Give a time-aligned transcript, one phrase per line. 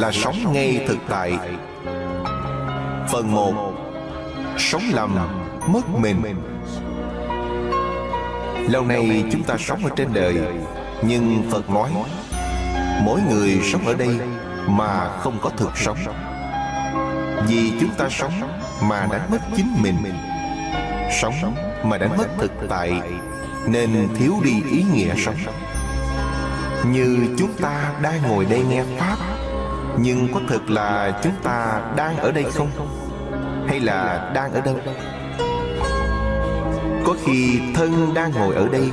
[0.00, 1.32] là sống ngay thực tại.
[3.08, 3.54] Phần 1
[4.58, 5.18] Sống lầm,
[5.66, 6.22] Mất mình.
[8.68, 10.38] Lâu nay chúng ta sống ở trên đời,
[11.02, 11.90] Nhưng Phật nói,
[13.04, 14.18] Mỗi người sống ở đây
[14.66, 15.98] Mà không có thực sống.
[17.48, 18.32] Vì chúng ta sống
[18.82, 19.96] Mà đánh mất chính mình.
[21.20, 21.54] Sống
[21.84, 22.92] mà đánh mất thực tại,
[23.66, 25.36] Nên thiếu đi ý nghĩa sống.
[26.86, 29.29] Như chúng ta đang ngồi đây nghe Pháp
[30.02, 32.70] nhưng có thực là chúng ta đang ở đây không?
[33.68, 34.78] Hay là đang ở đâu?
[37.04, 38.90] Có khi thân đang ngồi ở đây,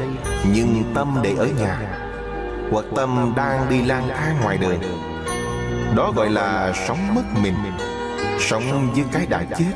[0.53, 1.79] Nhưng tâm để ở nhà
[2.71, 4.77] Hoặc tâm đang đi lang thang ngoài đời.
[5.95, 7.55] Đó gọi là sống mất mình,
[8.39, 9.73] Sống với cái đã chết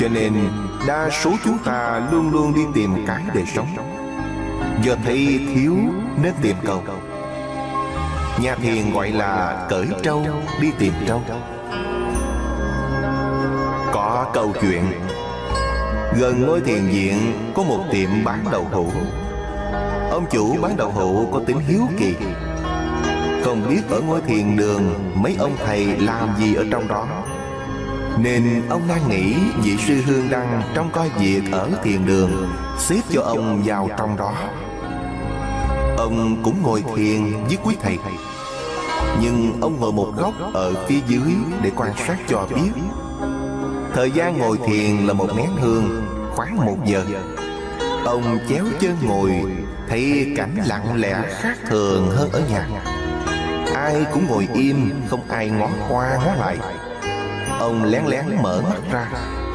[0.00, 0.32] Cho nên
[0.86, 3.68] đa số chúng ta luôn luôn đi tìm cái để sống
[4.82, 5.76] Do thấy thiếu,
[6.22, 6.82] nên tìm cầu
[8.42, 10.26] Nhà thiền gọi là cởi trâu,
[10.60, 11.22] đi tìm trâu.
[13.92, 14.82] Có câu chuyện,
[16.16, 18.90] Gần ngôi thiền viện có một tiệm bán đậu hũ.
[20.10, 22.14] Ông chủ bán đậu hũ có tính hiếu kỳ.
[23.44, 27.06] Không biết ở ngôi thiền đường Mấy ông thầy làm gì ở trong đó.
[28.18, 33.00] Nên ông đang nghĩ vị sư hương đăng Trong coi việc ở thiền đường, Xếp
[33.10, 34.34] cho ông vào trong đó.
[35.98, 37.98] Ông cũng ngồi thiền với quý thầy.
[39.20, 42.70] Nhưng ông ngồi một góc ở phía dưới Để quan sát cho biết.
[43.94, 47.04] Thời gian ngồi thiền là một nén hương, Khoảng một giờ.
[48.04, 49.32] Ông chéo chân ngồi,
[49.88, 52.68] Thấy cảnh lặng lẽ khác thường hơn ở nhà.
[53.74, 56.58] Ai cũng ngồi im, Không ai ngó qua ngó lại.
[57.58, 59.08] Ông lén lén mở mắt ra,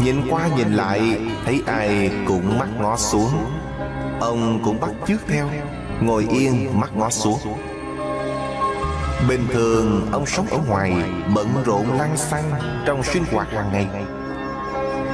[0.03, 3.31] Nhìn qua nhìn lại, Thấy ai cũng mắt ngó xuống.
[4.19, 5.49] Ông cũng bắt chước theo,
[6.01, 7.39] Ngồi yên, mắt ngó xuống.
[9.27, 10.93] Bình thường, ông sống ở ngoài,
[11.35, 12.51] Bận rộn lăng xăng
[12.85, 13.87] Trong sinh hoạt hàng ngày.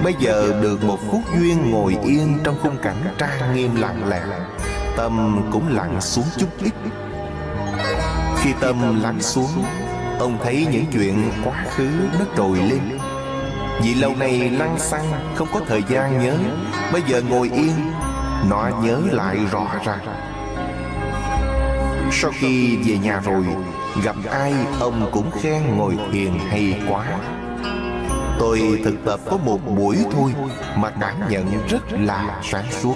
[0.04, 4.22] Bây giờ được một phút duyên ngồi yên Trong khung cảnh trang nghiêm lặng lẽ.
[4.98, 6.72] Tâm cũng lặng xuống chút ít.
[8.42, 9.64] Khi tâm lắng xuống,
[10.20, 13.00] Ông thấy những chuyện quá khứ nó trồi lên.
[13.84, 16.36] Vì lâu nay lăng xăng Không có thời gian nhớ,
[16.94, 17.72] Bây giờ ngồi yên,
[18.50, 20.06] Nó nhớ lại rõ ràng.
[22.12, 23.46] Sau khi về nhà rồi,
[24.04, 27.06] Gặp ai ông cũng khen ngồi thiền hay quá.
[28.40, 30.34] Tôi thực tập có một buổi thôi
[30.78, 32.96] Mà cảm nhận rất là sáng suốt.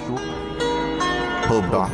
[1.48, 1.88] Hôm đó,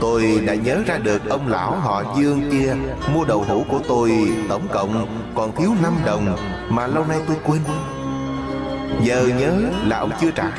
[0.00, 2.74] Tôi đã nhớ ra được ông lão họ Dương kia
[3.14, 6.36] Mua đậu hũ của tôi tổng cộng còn thiếu 5 đồng
[6.68, 7.60] Mà lâu nay tôi quên.
[9.02, 9.52] Giờ nhớ
[9.86, 10.50] là ông chưa trả.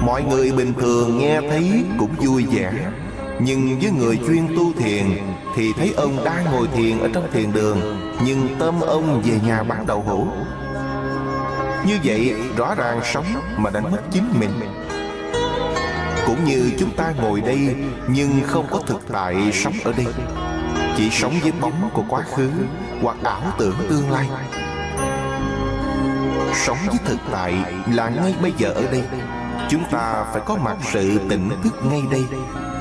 [0.00, 2.72] Mọi người bình thường nghe thấy cũng vui vẻ.
[3.40, 5.06] Nhưng với người chuyên tu thiền
[5.54, 7.80] Thì thấy ông đang ngồi thiền ở trong thiền đường,
[8.24, 10.26] Nhưng tâm ông về nhà bán đậu hũ.
[11.86, 13.24] Như vậy, rõ ràng sống
[13.56, 14.50] mà đánh mất chính mình.
[16.26, 17.74] Cũng như chúng ta ngồi đây,
[18.08, 20.06] Nhưng không có thực tại sống ở đây.
[20.96, 22.50] Chỉ sống với bóng của quá khứ,
[23.02, 24.28] Hoặc ảo tưởng tương lai.
[26.54, 27.54] Sống với thực tại
[27.92, 29.02] là ngay bây giờ ở đây.
[29.68, 32.24] Chúng ta phải có mặt sự tỉnh thức ngay đây.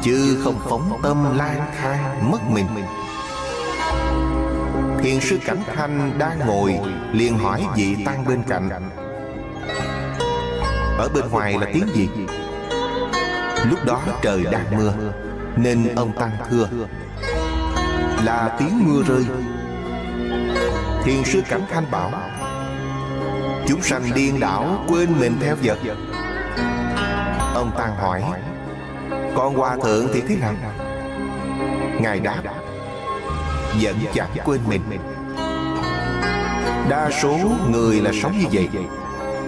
[0.05, 2.67] Chứ không phóng tâm lang thang, mất mình.
[4.99, 6.79] Thiền sư Cảnh Thanh đang ngồi,
[7.11, 8.69] liền hỏi vị tăng bên cạnh.
[10.97, 12.09] Ở bên ngoài là tiếng gì?
[13.69, 14.93] Lúc đó trời đang mưa,
[15.55, 16.67] Nên ông Tăng thưa.
[18.23, 19.25] Là tiếng mưa rơi.
[21.03, 22.11] Thiền sư Cảnh Thanh bảo,
[23.67, 25.77] Chúng sanh điên đảo quên mình theo vật.
[27.55, 28.23] Ông Tăng hỏi
[29.35, 30.53] con hòa thượng thì thế nào?
[32.01, 32.41] Ngài đáp,
[33.81, 34.81] Vẫn chẳng quên mình.
[36.89, 37.37] Đa số
[37.71, 38.69] người là sống như vậy.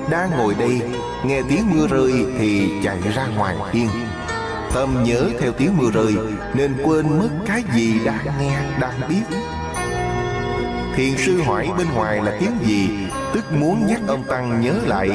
[0.09, 0.81] Đang ngồi đây,
[1.25, 3.89] Nghe tiếng mưa rơi Thì chạy ra ngoài hiên.
[4.73, 6.15] Tâm nhớ theo tiếng mưa rơi,
[6.53, 9.37] Nên quên mất cái gì đang nghe Đang biết.
[10.95, 12.89] Thiền sư hỏi bên ngoài là tiếng gì,
[13.33, 15.09] Tức muốn nhắc ông Tăng nhớ lại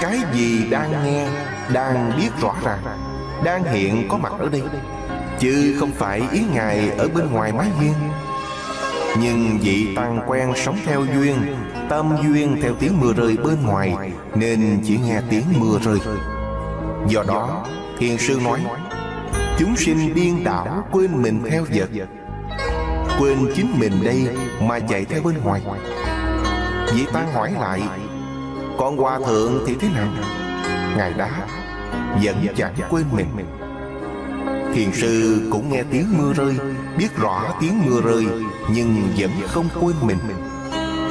[0.00, 1.28] Cái gì đang nghe,
[1.72, 3.07] Đang biết rõ ràng.
[3.44, 4.62] Đang hiện có mặt ở đây.
[5.38, 7.94] Chứ không phải ý Ngài ở bên ngoài mái hiên.
[9.20, 11.34] Nhưng vị Tăng quen sống theo duyên,
[11.88, 15.98] Tâm duyên theo tiếng mưa rơi bên ngoài, Nên chỉ nghe tiếng mưa rơi.
[17.08, 17.66] Do đó
[17.98, 18.60] Thiền sư nói,
[19.58, 21.88] Chúng sinh điên đảo quên mình theo vật.
[23.20, 24.28] Quên chính mình đây
[24.62, 25.62] Mà chạy theo bên ngoài.
[26.94, 27.82] Vị Tăng hỏi lại,
[28.78, 30.08] Con hòa thượng thì thế nào?
[30.96, 31.46] Ngài đáp
[32.22, 33.46] vẫn chẳng quên mình.
[34.74, 36.56] Thiền sư cũng nghe tiếng mưa rơi,
[36.98, 38.26] Biết rõ tiếng mưa rơi,
[38.70, 40.18] Nhưng vẫn không quên mình.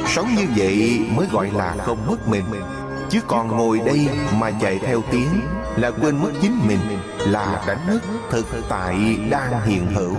[0.06, 2.44] Sống như vậy mới gọi là không mất mình.
[3.10, 4.08] Chứ còn ngồi đây
[4.38, 5.40] mà chạy theo tiếng
[5.76, 6.80] Là quên mất chính mình,
[7.18, 8.00] Là đánh mất
[8.30, 10.16] thực tại đang hiện hữu.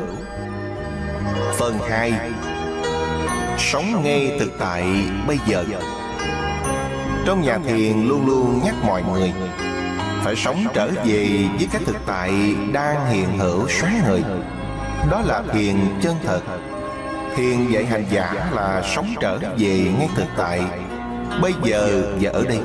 [1.57, 2.13] Phần 2
[3.57, 4.83] Sống ngay thực tại
[5.27, 5.63] bây giờ.
[7.25, 9.33] Trong nhà thiền luôn luôn nhắc mọi người
[10.23, 14.23] phải sống trở về với cái thực tại đang hiện hữu sáng ngời
[15.11, 16.41] Đó là thiền chân thật.
[17.35, 20.61] Thiền dạy hành giả là sống trở về ngay thực tại,
[21.41, 22.59] Bây giờ và ở đây.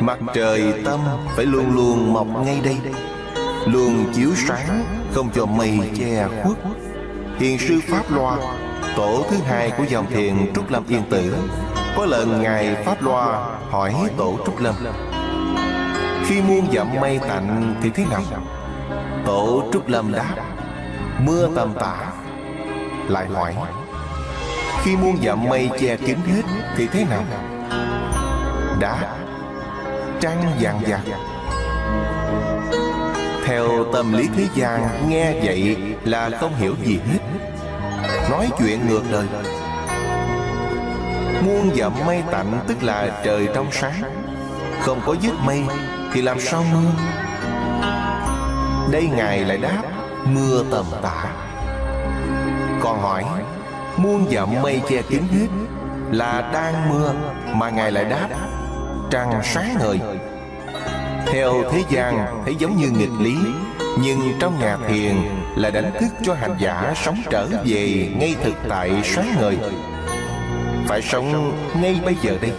[0.00, 1.00] Mặt trời tâm
[1.36, 2.76] phải luôn luôn mọc ngay đây,
[3.66, 4.84] Luôn chiếu sáng,
[5.14, 6.56] Không cho mây che khuất.
[7.38, 8.36] Thiền sư Pháp Loa,
[8.96, 11.36] Tổ thứ hai của dòng thiền Trúc Lâm Yên Tử,
[11.96, 14.74] Có lần Ngài Pháp Loa hỏi Tổ Trúc Lâm
[16.28, 18.22] khi muôn dặm mây tạnh thì thế nào?
[19.26, 20.34] Tổ Trúc Lâm đáp,
[21.18, 21.96] Mưa tầm tã.
[23.08, 23.54] Lại hỏi,
[24.82, 26.42] Khi muôn dặm mây che kín hết
[26.76, 27.24] thì thế nào?
[28.80, 29.16] Đáp,
[30.20, 31.04] Trăng vàng vàng.
[33.44, 37.18] Theo tâm lý thế gian, Nghe vậy là không hiểu gì hết.
[38.30, 39.26] Nói chuyện ngược đời.
[41.44, 44.02] Muôn dặm mây tạnh Tức là trời trong sáng,
[44.80, 45.62] Không có dứt mây.
[46.16, 46.90] Thì làm sao mưa
[48.90, 49.82] Đây Ngài lại đáp,
[50.24, 51.24] Mưa tầm tã.
[52.80, 53.24] Còn hỏi,
[53.96, 55.46] Muôn dặm mây che kín hết
[56.10, 57.14] Là đang mưa?
[57.54, 58.28] Mà Ngài lại đáp,
[59.10, 60.00] Trăng sáng ngời.
[61.26, 63.36] Theo thế gian thấy giống như nghịch lý,
[64.00, 65.16] Nhưng trong nhà thiền
[65.56, 69.58] Là đánh thức cho hành giả sống trở về Ngay thực tại sáng ngời.
[70.88, 71.52] Phải sống
[71.82, 72.52] ngay bây giờ đây.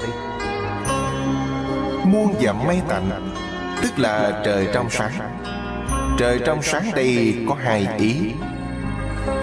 [2.03, 3.36] Muôn dặm mây tạnh
[3.81, 5.11] Tức là trời trong sáng.
[6.17, 8.33] Trời trong sáng đây có hai ý.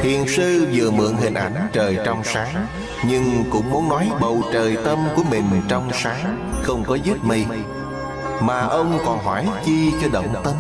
[0.03, 2.67] Thiền sư vừa mượn hình ảnh trời trong sáng,
[3.07, 7.45] Nhưng cũng muốn nói bầu trời tâm của mình trong sáng, Không có dứt mây.
[8.41, 10.55] Mà ông còn hỏi chi cho động tâm.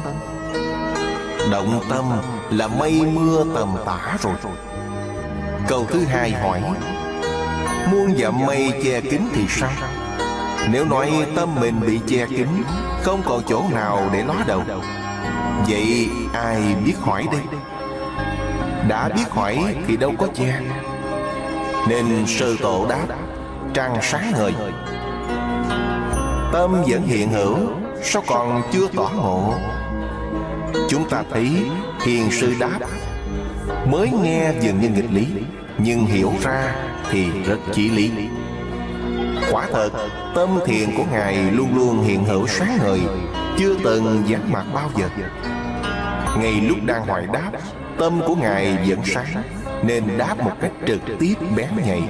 [1.53, 2.05] Động tâm
[2.50, 4.35] là mây mưa tầm tả rồi.
[5.69, 6.62] Câu thứ hai hỏi,
[7.91, 9.70] Muôn dặm mây che kín thì sao?
[10.72, 12.49] Nếu nói tâm mình bị che kín,
[13.02, 14.62] Không còn chỗ nào để ló đầu.
[15.69, 17.40] Vậy ai biết hỏi đây
[18.88, 20.61] đã biết hỏi thì đâu có che.
[21.88, 23.06] Nên sư tổ đáp,
[23.75, 24.52] Trăng sáng ngời.
[26.52, 27.56] Tâm vẫn hiện hữu,
[28.02, 29.55] Sao còn chưa tỏ ngộ?
[30.88, 31.49] Chúng ta thấy
[32.05, 32.78] hiền sư đáp,
[33.87, 35.26] Mới nghe dường như nghịch lý,
[35.78, 36.75] Nhưng hiểu ra
[37.10, 38.10] thì rất chỉ lý.
[39.50, 39.91] Quả thật,
[40.35, 43.00] Tâm thiền của Ngài luôn luôn hiện hữu sáng ngời,
[43.58, 45.08] Chưa từng vắng mặt bao giờ.
[46.38, 47.50] Ngay lúc đang hỏi đáp,
[47.99, 49.43] Tâm của Ngài vẫn sáng,
[49.82, 52.02] Nên đáp một cách trực tiếp bén nhạy.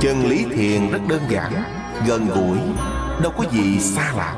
[0.00, 1.52] Chân lý thiền rất đơn giản,
[2.06, 2.58] Gần gũi,
[3.22, 4.34] Đâu có gì xa lạ.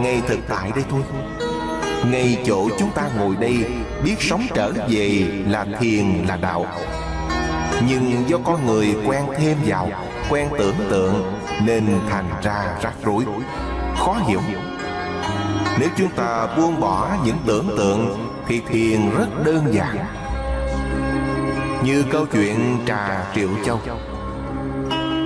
[0.00, 1.02] Ngay thực tại đây thôi.
[2.10, 3.64] Ngay chỗ chúng ta ngồi đây,
[4.04, 6.66] Biết sống trở về là thiền là đạo.
[7.88, 9.88] Nhưng do con người quen thêm vào,
[10.30, 11.32] Quen tưởng tượng,
[11.64, 13.24] Nên thành ra rắc rối.
[13.98, 14.40] Khó hiểu.
[15.78, 19.96] Nếu chúng ta buông bỏ những tưởng tượng, thì thiền rất đơn giản.
[21.84, 23.80] Như câu chuyện trà Triệu Châu.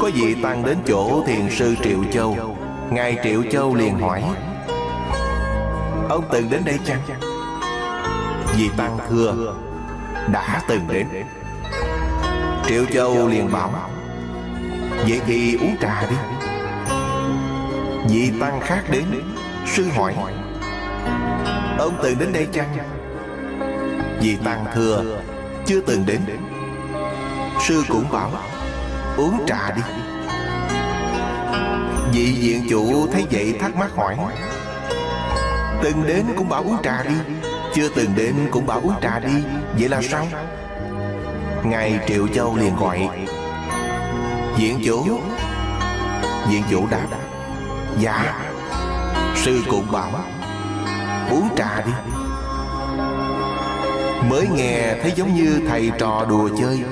[0.01, 2.37] Có vị tăng đến chỗ thiền sư Triệu Châu.
[2.91, 4.23] Ngài Triệu Châu liền hỏi,
[6.09, 7.01] Ông từng đến đây chăng?
[8.57, 9.55] Vị tăng thưa,
[10.33, 11.07] Đã từng đến.
[12.69, 13.91] Triệu Châu liền bảo,
[15.09, 16.17] Vậy thì uống trà đi.
[18.09, 19.05] Vị tăng khác đến,
[19.67, 20.15] Sư hỏi,
[21.79, 22.77] Ông từng đến đây chăng?
[24.21, 25.21] Vì Tăng thừa
[25.67, 26.21] Chưa từng đến.
[27.61, 28.31] Sư cũng bảo,
[29.17, 29.83] Uống trà đi.
[32.13, 34.17] Vị diện chủ thấy vậy thắc mắc hỏi,
[35.83, 37.15] Từng đến cũng bảo uống trà đi,
[37.75, 39.43] Chưa từng đến cũng bảo uống trà đi,
[39.79, 40.27] Vậy là sao?
[41.65, 43.09] Ngài Triệu Châu liền gọi.
[44.59, 45.21] Diện chủ.
[46.51, 47.07] Diện chủ đáp.
[48.01, 48.43] Dạ.
[49.37, 50.11] Sư cũng bảo.
[51.31, 51.93] Uống trà đi.
[54.31, 56.83] Mới nghe thấy giống như thầy trò đùa chơi,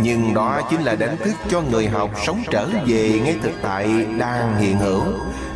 [0.00, 4.06] Nhưng đó chính là đánh thức cho người học sống trở về ngay thực tại
[4.18, 5.02] đang hiện hữu,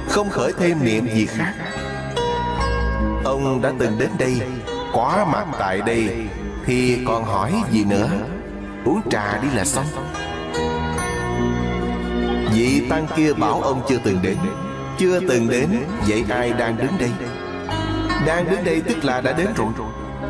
[0.08, 1.54] Không khởi thêm niệm gì khác.
[3.24, 4.40] Ông đã từng đến đây,
[4.92, 6.26] Quá mặt tại đây,
[6.66, 8.08] Thì còn hỏi gì nữa?
[8.84, 9.86] Uống trà đi là xong.
[12.54, 14.36] Vị tăng kia bảo ông chưa từng đến.
[14.98, 15.68] Chưa từng đến,
[16.08, 17.10] Vậy ai đang đứng đây?
[18.26, 19.68] Đang đứng đây tức là đã đến rồi.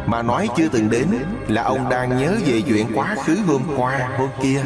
[0.06, 1.06] Mà nói chưa từng đến
[1.48, 4.62] Là ông đang nhớ về chuyện quá khứ hôm qua, hôm kia.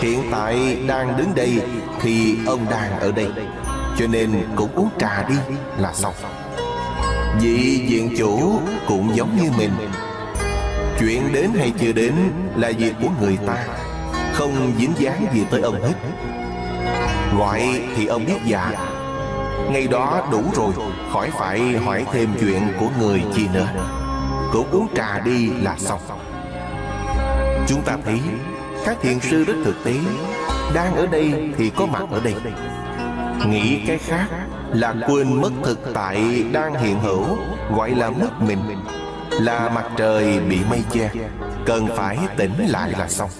[0.00, 1.62] Hiện tại đang đứng đây
[2.00, 3.28] Thì ông đang ở đây.
[3.98, 5.34] Cho nên cũng uống trà đi
[5.78, 6.14] là xong.
[7.40, 9.70] Vị diện chủ cũng giống như mình.
[11.00, 12.14] Chuyện đến hay chưa đến
[12.56, 13.66] là việc của người ta.
[14.32, 15.94] Không dính dáng gì tới ông hết.
[17.38, 18.72] Gọi thì ông biết dạ
[19.70, 20.72] Ngày đó đủ rồi,
[21.12, 23.68] Khỏi phải hỏi thêm chuyện của người chi nữa.
[24.52, 26.00] Cũng uống trà đi là xong.
[27.68, 28.20] Chúng ta thấy,
[28.84, 29.94] Các thiền sư rất thực tế.
[30.74, 32.34] Đang ở đây thì có mặt ở đây.
[33.48, 34.26] Nghĩ cái khác
[34.72, 37.24] Là quên mất thực tại đang hiện hữu,
[37.76, 38.58] Gọi là mất mình.
[39.40, 41.10] Là mặt trời bị mây che,
[41.66, 43.30] Cần phải tỉnh lại là xong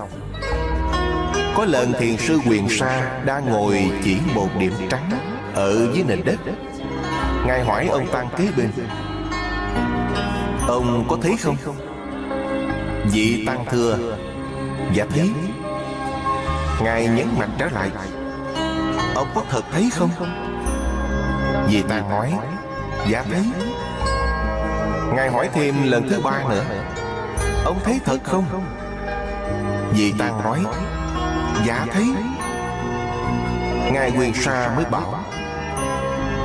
[1.55, 5.11] Có lần thiền sư quyền sa Đang ngồi chỉ một điểm trắng
[5.55, 6.37] Ở dưới nền đất
[7.47, 8.71] Ngài hỏi ông Tăng kế bên,
[10.69, 11.57] Ông có thấy không?
[13.13, 13.99] Vị Tăng thưa
[14.95, 15.31] Dạ thấy
[16.83, 17.91] Ngài nhấn mạnh trở lại,
[19.15, 20.11] Ông có thật thấy không?
[21.69, 22.33] Vị Tăng nói
[23.09, 23.70] Dạ thấy
[25.15, 26.65] Ngài hỏi thêm lần thứ ba nữa.
[27.65, 28.45] Ông thấy thật không?
[29.93, 30.65] Vì ta nói
[31.67, 32.05] Dạ thấy.
[33.93, 35.15] Ngài Quyền Sa mới bảo,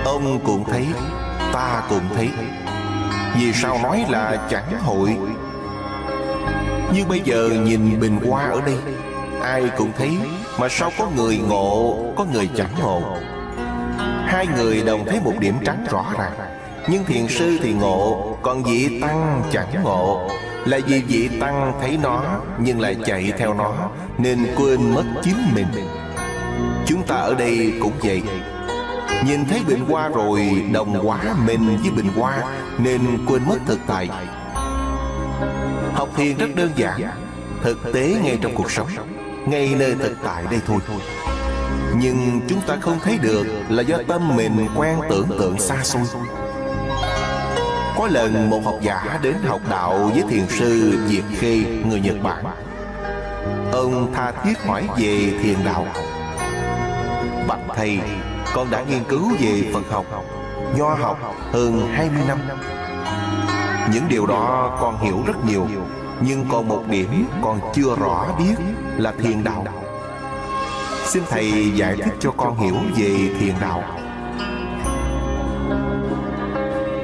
[0.05, 0.87] Ông cũng thấy,
[1.53, 2.29] Ta cũng thấy.
[3.39, 5.17] Vì sao nói là chẳng hội?
[6.93, 8.77] Như bây giờ nhìn bình hoa ở đây,
[9.41, 10.17] Ai cũng thấy,
[10.59, 13.17] Mà sao có người ngộ, Có người chẳng ngộ?
[14.25, 16.54] Hai người đồng thấy một điểm trắng rõ ràng.
[16.87, 20.29] Nhưng thiền sư thì ngộ, Còn vị tăng chẳng ngộ.
[20.65, 22.23] Là vì vị tăng thấy nó,
[22.59, 23.73] Nhưng lại chạy theo nó,
[24.17, 25.67] Nên quên mất chính mình.
[26.85, 28.21] Chúng ta ở đây cũng vậy.
[29.25, 32.43] Nhìn thấy bình hoa rồi, đồng hóa mình với bình hoa,
[32.77, 34.09] Nên quên mất thực tại.
[35.93, 37.01] Học thiền rất đơn giản,
[37.63, 38.87] Thực tế ngay trong cuộc sống,
[39.45, 40.79] Ngay nơi thực tại đây thôi.
[41.99, 46.03] Nhưng chúng ta không thấy được Là do tâm mình quen tưởng tượng xa xôi.
[47.97, 52.15] Có lần một học giả đến học đạo với thiền sư Diệp Khê, người Nhật
[52.23, 52.45] Bản.
[53.71, 55.87] Ông tha thiết hỏi về thiền đạo.
[57.47, 57.99] Bạch thầy,
[58.53, 60.05] con đã nghiên cứu về Phật học
[60.77, 61.19] Nho học
[61.51, 62.37] hơn 20 năm.
[63.93, 65.67] Những điều đó con hiểu rất nhiều,
[66.21, 68.55] Nhưng còn một điểm con chưa rõ biết
[68.97, 69.65] là thiền đạo.
[71.05, 73.83] Xin Thầy giải thích cho con hiểu về thiền đạo.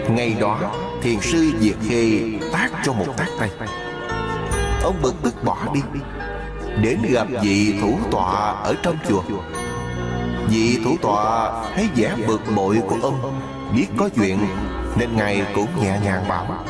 [0.10, 0.60] Ngày đó
[1.01, 3.50] thiền sư Diệt Khê tác cho một tác tay.
[4.84, 5.81] Ông bực tức bỏ đi.
[6.81, 9.24] Đến gặp vị thủ tọa ở trong chùa.
[10.50, 13.41] Vị thủ tọa thấy vẻ bực bội của ông,
[13.75, 14.39] Biết có chuyện,
[14.98, 16.65] Nên Ngài cũng nhẹ nhàng bảo.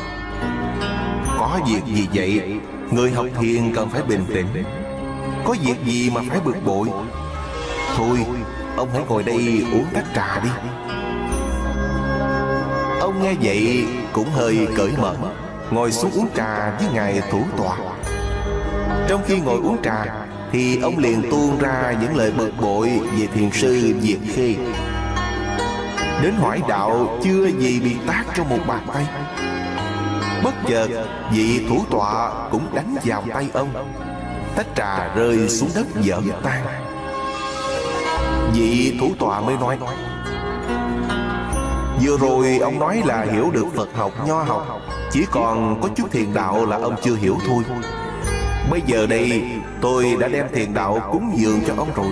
[1.38, 2.60] Có việc gì vậy?
[2.90, 4.64] Người học thiền cần phải bình tĩnh.
[5.44, 6.88] Có việc gì mà phải bực bội?
[7.96, 8.18] Thôi,
[8.76, 10.48] Ông hãy ngồi đây uống tách trà đi.
[13.12, 15.14] Ông nghe vậy cũng hơi cởi mở,
[15.70, 17.76] Ngồi xuống uống trà với ngài thủ tọa.
[19.08, 20.04] Trong khi ngồi uống trà
[20.52, 24.54] thì ông liền tuôn ra những lời bực bội Về thiền sư Diệt Khê.
[26.22, 29.06] Đến hỏi đạo chưa gì bị tác trong một bàn tay.
[30.44, 30.88] Bất chợt,
[31.32, 33.94] vị thủ tọa cũng đánh vào tay ông.
[34.56, 36.66] Tách trà rơi xuống đất dở tan.
[38.54, 39.78] Vị thủ tọa mới nói
[42.02, 44.80] Vừa rồi ông nói là hiểu được Phật học, Nho học.
[45.10, 47.64] Chỉ còn có chút thiền đạo là ông chưa hiểu thôi.
[48.70, 49.42] Bây giờ đây
[49.80, 52.06] tôi đã đem thiền đạo cúng dường cho ông rồi.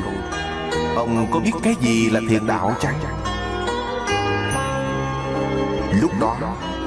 [0.96, 2.94] Ông có biết cái gì là thiền đạo chăng?
[6.00, 6.36] Lúc đó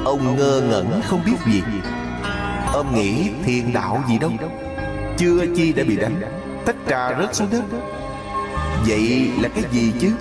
[0.05, 1.63] Ông ngơ ngẩn không biết gì.
[2.73, 4.31] Ông nghĩ thiền đạo gì đâu.
[5.17, 6.21] Chưa chi đã bị đánh
[6.65, 7.63] Tách trà rớt xuống đất.
[8.87, 10.11] Vậy là cái gì chứ?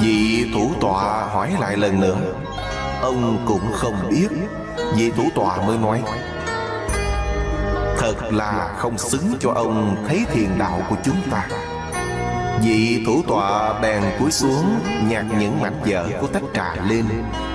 [0.00, 2.16] Vị thủ tọa hỏi lại lần nữa.
[3.02, 4.28] Ông cũng không biết.
[4.96, 6.02] Vị thủ tọa mới nói,
[7.98, 11.48] Thật là không xứng cho ông thấy thiền đạo của chúng ta.
[12.62, 17.04] Vị thủ tọa bèn cúi xuống Nhặt những mảnh vỡ của tách trà lên,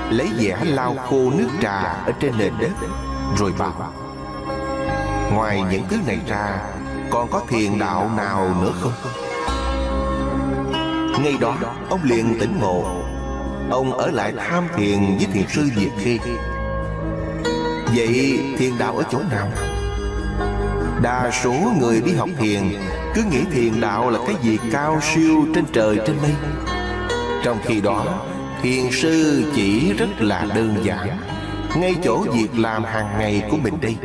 [0.10, 2.88] Lấy vẻ lau khô nước trà ở trên nền đất,
[3.38, 3.94] Rồi bảo,
[5.34, 6.62] Ngoài những thứ này ra,
[7.10, 8.94] Còn có thiền đạo nào nữa không?
[11.20, 11.58] Ngay đó,
[11.90, 13.04] ông liền tỉnh ngộ.
[13.70, 16.18] Ông ở lại tham thiền với thiền sư Diệt Khê.
[17.96, 19.48] Vậy thiền đạo ở chỗ nào?
[21.02, 22.62] Đa số người đi học thiền,
[23.16, 26.32] Cứ nghĩ thiền đạo là cái gì cao siêu trên trời trên mây.
[27.44, 28.06] Trong khi đó,
[28.62, 31.10] Thiền sư chỉ rất là đơn giản.
[31.76, 33.96] Ngay chỗ việc làm hàng ngày của mình đây.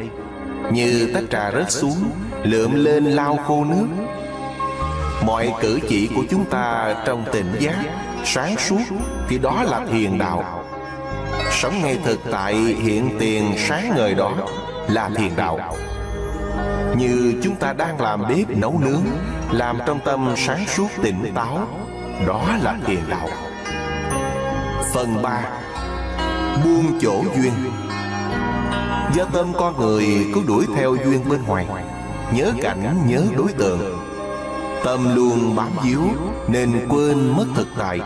[0.72, 2.10] Như tách trà rớt xuống,
[2.42, 3.86] Lượm lên lau khô nước
[5.24, 7.76] Mọi cử chỉ của chúng ta trong tỉnh giác
[8.24, 8.80] Sáng suốt
[9.28, 10.64] Thì đó là thiền đạo.
[11.50, 14.32] Sống ngay thực tại hiện tiền sáng ngời đó
[14.88, 15.76] Là thiền đạo.
[16.98, 19.02] Như chúng ta đang làm bếp nấu nướng
[19.50, 21.68] Làm trong tâm sáng suốt tỉnh táo
[22.26, 23.28] Đó là thiền đạo.
[24.94, 25.42] Phần 3
[26.64, 27.52] Buông chỗ duyên.
[29.14, 31.66] Do tâm con người cứ đuổi theo duyên bên ngoài
[32.34, 34.05] Nhớ cảnh, nhớ đối tượng.
[34.84, 36.00] Tâm luôn bám víu,
[36.48, 38.00] Nên quên mất thực tại.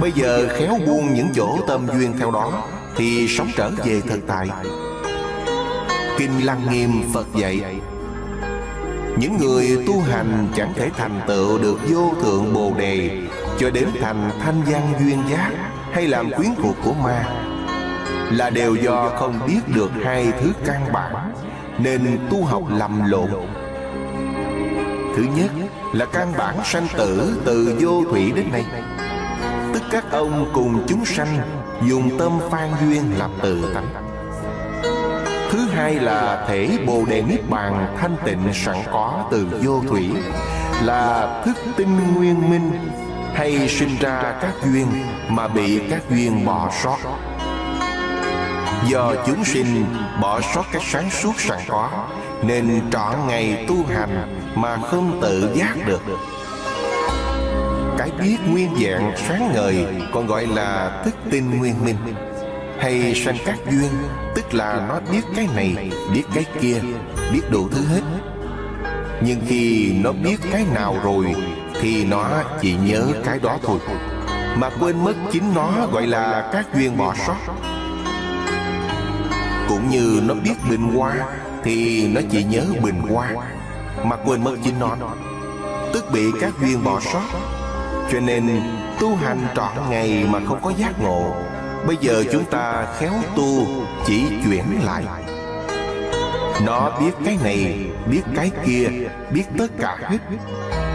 [0.00, 2.64] Bây giờ khéo buông những chỗ tâm duyên theo đó,
[2.96, 4.48] Thì sống trở về thực tại.
[6.18, 7.80] Kinh Lăng Nghiêm Phật dạy,
[9.18, 13.20] Những người tu hành chẳng thể thành tựu được vô thượng bồ đề,
[13.58, 15.50] Cho đến thành thanh văn duyên giác
[15.92, 17.24] Hay làm quyến thuộc của ma,
[18.30, 21.32] Là đều do không biết được hai thứ căn bản,
[21.78, 23.30] Nên tu học lầm lộn.
[25.16, 25.50] Thứ nhất
[25.92, 28.64] là căn bản sanh tử từ vô thủy đến nay.
[29.74, 33.86] Tức các ông cùng chúng sanh Dùng tâm phan duyên làm từ tánh.
[35.50, 40.10] Thứ hai là thể Bồ Đề Niết Bàn thanh tịnh sẵn có từ vô thủy,
[40.82, 42.72] Là thức tinh nguyên minh,
[43.34, 44.86] Hay sinh ra các duyên
[45.28, 46.98] mà bị các duyên bỏ sót.
[48.88, 49.84] Do chúng sinh
[50.20, 52.06] bỏ sót các sáng suốt sẵn có
[52.42, 56.02] nên trọn ngày tu hành mà không tự giác được.
[57.98, 61.96] Cái biết nguyên dạng sáng ngời còn gọi là thức tinh nguyên minh.
[62.78, 63.90] Hay sanh các duyên,
[64.34, 66.80] tức là nó biết cái này, biết cái kia,
[67.32, 68.00] biết đủ thứ hết.
[69.22, 71.34] Nhưng khi nó biết cái nào rồi,
[71.80, 72.28] thì nó
[72.60, 73.78] chỉ nhớ cái đó thôi.
[74.56, 77.36] Mà quên mất chính nó gọi là các duyên bỏ sót.
[79.68, 81.14] Cũng như nó biết bình hoa
[81.68, 83.34] thì nó chỉ nhớ bình hoa
[84.04, 84.96] mà quên mất chính nó.
[85.92, 87.22] Tức bị các duyên bỏ sót
[88.12, 88.60] cho nên
[89.00, 91.34] tu hành trọn ngày mà không có giác ngộ
[91.86, 93.66] Bây giờ chúng ta khéo tu
[94.06, 95.04] chỉ chuyển lại.
[96.66, 98.88] Nó biết cái này, biết cái kia,
[99.30, 100.18] biết tất cả hết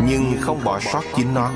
[0.07, 1.51] Nhưng không bỏ sót chính nó.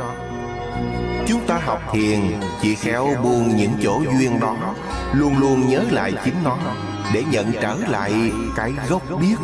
[1.27, 2.19] Chúng ta học thiền
[2.61, 4.55] chỉ khéo buông những chỗ duyên đó
[5.13, 6.57] Luôn luôn nhớ lại chính nó.
[7.13, 9.35] Để nhận trở lại cái gốc biết.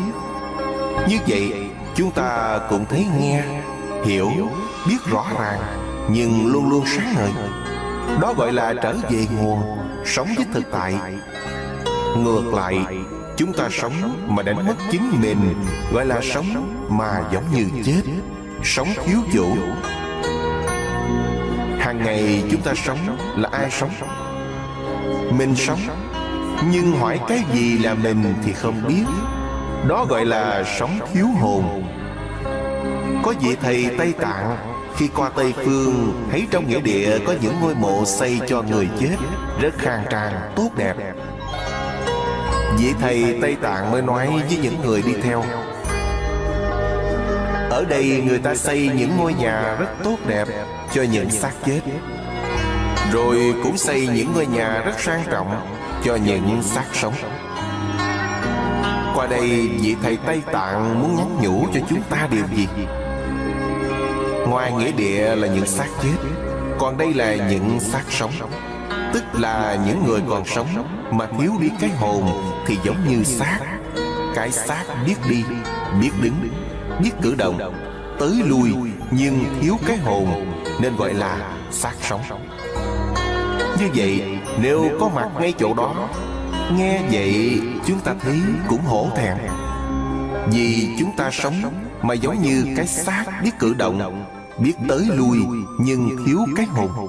[1.08, 3.44] Như vậy chúng ta cũng thấy nghe,
[4.04, 4.30] hiểu,
[4.88, 5.60] biết rõ ràng
[6.10, 7.30] nhưng luôn luôn sáng ngời.
[8.20, 9.62] Đó gọi là trở về nguồn
[10.04, 10.94] sống với thực tại.
[12.16, 12.78] Ngược lại
[13.36, 15.54] chúng ta sống mà đánh mất chính mình
[15.92, 18.02] gọi là sống mà giống như chết
[18.64, 19.56] sống thiếu chủ.
[21.78, 22.98] Hàng ngày chúng ta sống
[23.36, 23.90] là ai sống?
[25.38, 25.80] Mình sống
[26.70, 29.04] nhưng hỏi cái gì là mình thì không biết.
[29.88, 31.84] Đó gọi là sống thiếu hồn.
[33.22, 34.56] Có vị thầy tây tạng
[34.96, 38.88] khi qua Tây Phương Thấy trong nghĩa địa có những ngôi mộ xây cho người
[39.00, 39.16] chết
[39.60, 40.94] Rất khang trang, tốt đẹp.
[42.78, 45.44] Vị thầy Tây Tạng mới nói với những người đi theo
[47.70, 50.48] Ở đây người ta xây những ngôi nhà rất tốt đẹp
[50.94, 51.80] Cho những xác chết.
[53.12, 57.14] Rồi cũng xây những ngôi nhà rất sang trọng Cho những xác sống.
[59.14, 62.68] Qua đây vị thầy Tây Tạng muốn nhắn nhủ cho chúng ta điều gì?
[64.48, 66.28] Ngoài nghĩa địa là những xác chết
[66.78, 68.32] Còn đây là những xác sống.
[69.14, 70.68] Tức là những người còn sống
[71.10, 72.30] Mà thiếu đi cái hồn
[72.66, 73.58] Thì giống như xác.
[74.34, 75.44] Cái xác biết đi,
[76.00, 76.48] biết đứng
[77.02, 77.58] Biết cử động
[78.18, 78.72] Tới lui
[79.10, 82.20] nhưng thiếu cái hồn Nên gọi là xác sống.
[83.78, 86.08] Như vậy, Nếu có mặt ngay chỗ đó,
[86.76, 89.36] Nghe vậy chúng ta thấy cũng hổ thẹn.
[90.52, 91.54] Vì chúng ta sống
[92.02, 94.24] Mà giống như cái xác biết cử động,
[94.58, 95.38] biết tới lui
[95.80, 97.08] nhưng thiếu cái hồn.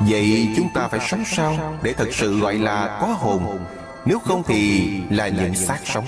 [0.00, 3.58] Vậy chúng ta phải sống sao để thật sự gọi là có hồn?
[4.04, 6.04] Nếu không thì là những xác sống.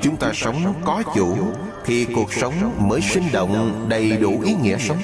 [0.00, 1.36] Chúng ta sống có chủ
[1.84, 4.98] thì cuộc sống mới sinh động đầy đủ ý nghĩa sống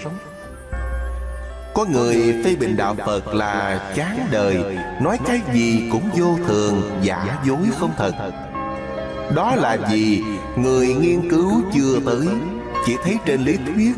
[1.74, 6.98] có người phê bình đạo phật là chán đời, nói cái gì cũng vô thường,
[7.02, 8.12] giả dối không thật.
[9.34, 10.24] Đó là gì?
[10.56, 12.28] người nghiên cứu chưa tới.
[12.86, 13.92] Chỉ thấy trên lý thuyết,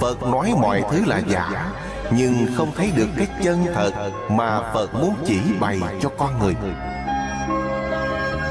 [0.00, 1.72] Phật nói mọi thứ là giả,
[2.10, 3.92] Nhưng không thấy được cái chân thật
[4.30, 6.54] Mà Phật muốn chỉ bày cho con người.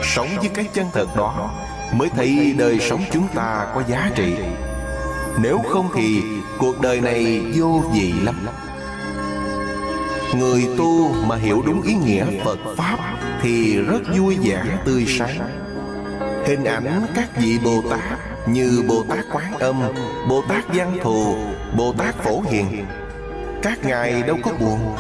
[0.04, 1.52] Sống với cái chân thật đó,
[1.94, 4.36] Mới thấy đời sống chúng ta có giá trị.
[5.42, 6.22] Nếu không thì
[6.58, 8.36] cuộc đời này vô vị lắm.
[10.40, 12.98] Người tu mà hiểu đúng ý nghĩa Phật Pháp
[13.42, 15.40] Thì rất vui vẻ tươi sáng.
[16.46, 19.82] Hình ảnh các vị Bồ Tát Như Bồ Tát Quán Âm,
[20.30, 21.36] Bồ Tát Văn Thù,
[21.78, 22.86] Bồ Tát Phổ Hiền.
[23.62, 24.96] Các ngài đâu có buồn.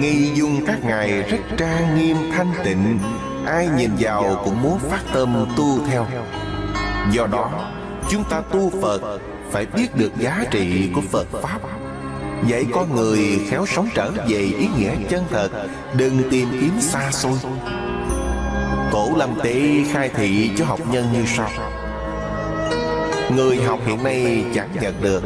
[0.00, 2.98] Nghi dung các ngài rất trang nghiêm thanh tịnh,
[3.46, 6.06] Ai nhìn vào cũng muốn phát tâm tu theo.
[7.12, 7.50] Do đó,
[8.10, 9.18] chúng ta tu Phật
[9.50, 11.58] phải biết được giá trị của Phật Pháp.
[12.48, 15.48] Vậy con người khéo sống trở về ý nghĩa chân thật,
[15.96, 17.38] Đừng tìm kiếm xa xôi.
[18.92, 21.50] Cổ Lâm Tế khai thị cho học nhân như sau.
[23.36, 25.22] Người học hiện nay chẳng nhận được,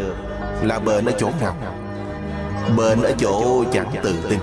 [0.62, 1.56] Là bệnh ở chỗ nào?
[2.76, 4.38] Bệnh ở chỗ chẳng tự tin.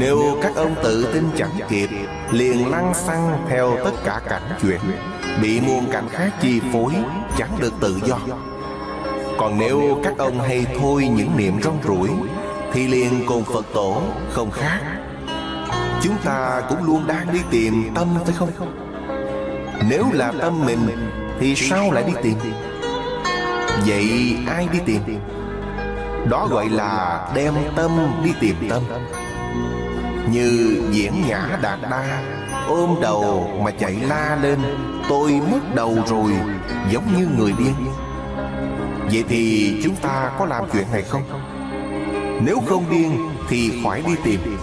[0.00, 1.90] Nếu các ông tự tin chẳng kịp,
[2.30, 4.80] Liền lăng xăng theo tất cả cảnh chuyện
[5.42, 6.92] Bị muôn cảnh khác chi phối,
[7.38, 8.18] Chẳng được tự do
[9.38, 12.08] Còn nếu các ông hay thôi những niệm rong ruổi,
[12.72, 14.80] Thì liền cùng Phật tổ, không khác
[16.02, 18.50] Chúng ta cũng luôn đang đi tìm tâm, phải không?
[19.88, 22.34] Nếu là tâm mình, Thì sao lại đi tìm?
[23.86, 25.00] Vậy ai đi tìm?
[26.30, 27.90] Đó gọi là đem tâm
[28.24, 28.82] đi tìm tâm
[30.32, 32.22] như diễn nhã đạt đa.
[32.68, 34.58] Ôm đầu mà chạy la lên,
[35.08, 36.32] Tôi mất đầu rồi,
[36.90, 37.74] Giống như người điên.
[39.12, 41.22] Vậy thì chúng ta có làm chuyện này không?
[42.46, 44.58] Nếu không điên, thì khỏi đi tìm.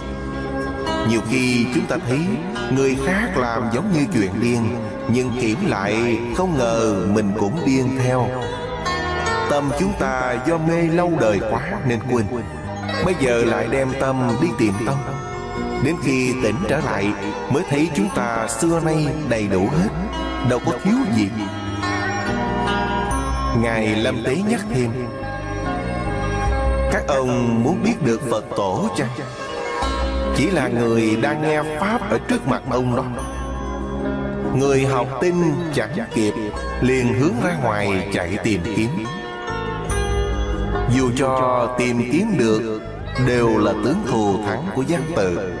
[1.08, 2.20] Nhiều khi chúng ta thấy
[2.70, 4.76] Người khác làm giống như chuyện điên,
[5.08, 8.28] Nhưng kiểm lại không ngờ mình cũng điên theo.
[9.50, 12.26] Tâm chúng ta do mê lâu đời quá nên quên.
[13.04, 14.96] Bây giờ lại đem tâm đi tìm tâm.
[15.84, 17.12] Đến khi tỉnh trở lại,
[17.52, 19.88] Mới thấy chúng ta xưa nay đầy đủ hết,
[20.50, 21.28] Đâu có thiếu gì.
[23.62, 24.90] Ngài Lâm Tế nhắc thêm,
[26.92, 29.08] Các ông muốn biết được Phật tổ chăng?
[30.36, 33.04] Chỉ là người đang nghe Pháp ở trước mặt ông đó.
[34.54, 35.34] Người học tin
[35.74, 36.34] chẳng kịp,
[36.80, 38.88] Liền hướng ra ngoài chạy tìm kiếm.
[40.96, 42.80] Dù cho tìm kiếm được
[43.24, 45.52] Đều là tướng thù thắng của giác tự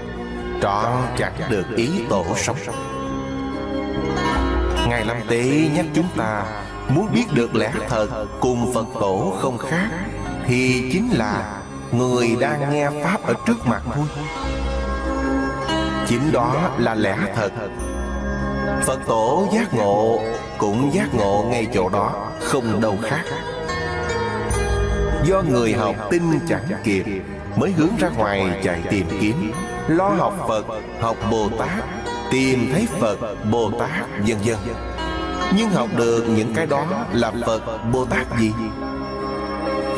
[0.62, 2.56] Trọn chặt được ý tổ sống.
[4.88, 6.44] Ngài Lâm Tế nhắc chúng ta,
[6.88, 9.88] Muốn biết được lẽ thật cùng Phật tổ không khác,
[10.46, 14.06] Thì chính là người đang nghe Pháp ở trước mặt thôi.
[16.06, 17.50] Chính đó là lẽ thật.
[18.84, 20.20] Phật tổ giác ngộ
[20.58, 23.24] Cũng giác ngộ ngay chỗ đó, Không đâu khác.
[25.24, 27.04] Do người học tin chẳng kịp
[27.56, 29.52] Mới hướng ra ngoài chạy tìm kiếm.
[29.88, 30.64] Lo học Phật,
[31.00, 31.84] học Bồ Tát
[32.30, 33.18] Tìm thấy Phật,
[33.50, 34.56] Bồ Tát, vân vân.
[35.56, 38.52] Nhưng học được những cái đó là Phật, Bồ Tát gì?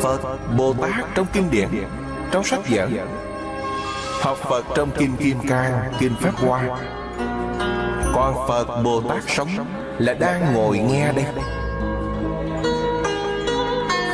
[0.01, 0.19] Phật,
[0.57, 1.67] Bồ Tát trong kinh điển
[2.31, 2.87] Trong sách vở.
[4.21, 6.61] Học Phật trong Kinh Kim Cang, Kinh Pháp Hoa.
[8.13, 9.49] Còn Phật Bồ Tát sống
[9.99, 11.25] là đang ngồi nghe đây.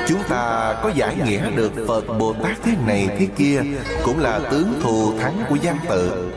[0.07, 3.61] Chúng ta có giải nghĩa được Phật Bồ Tát thế này thế kia
[4.03, 6.31] Cũng là tướng thù thắng của gian tự.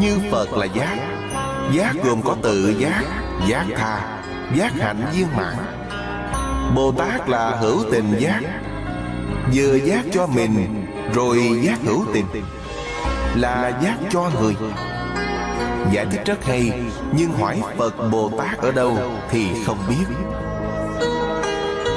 [0.00, 0.96] Như Phật là giác.
[1.72, 3.02] Giác gồm có tự giác,
[3.48, 4.22] giác tha,
[4.56, 5.56] giác hạnh viên mãn.
[6.74, 8.40] Bồ Tát là hữu tình giác.
[9.54, 12.26] Vừa giác cho mình Rồi giác hữu tình.
[13.36, 14.56] Là giác cho người.
[15.92, 16.72] Giải thích rất hay
[17.16, 18.98] Nhưng hỏi Phật Bồ Tát ở đâu
[19.30, 20.16] Thì không biết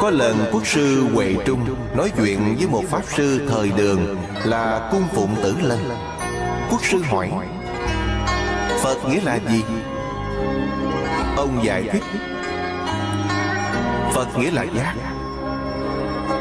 [0.01, 4.89] có lần quốc sư Huệ Trung Nói chuyện với một pháp sư thời đường Là
[4.91, 5.79] cung phụng tử lân
[6.71, 7.29] Quốc sư hỏi,
[8.83, 9.63] Phật nghĩa là gì?
[11.37, 12.03] Ông giải thích,
[14.13, 14.95] Phật nghĩa là giác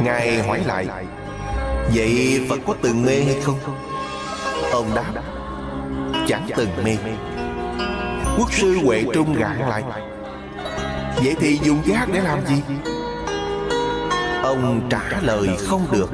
[0.03, 0.87] Ngài hỏi lại,
[1.94, 3.59] Vậy Phật có từng mê hay không?
[4.73, 5.23] Ông đáp,
[6.29, 6.97] Chẳng từng mê
[8.38, 9.83] Quốc sư Huệ Trung gạn lại,
[11.16, 12.62] Vậy thì dùng giác để làm gì?
[14.48, 16.11] Ông trả lời không được.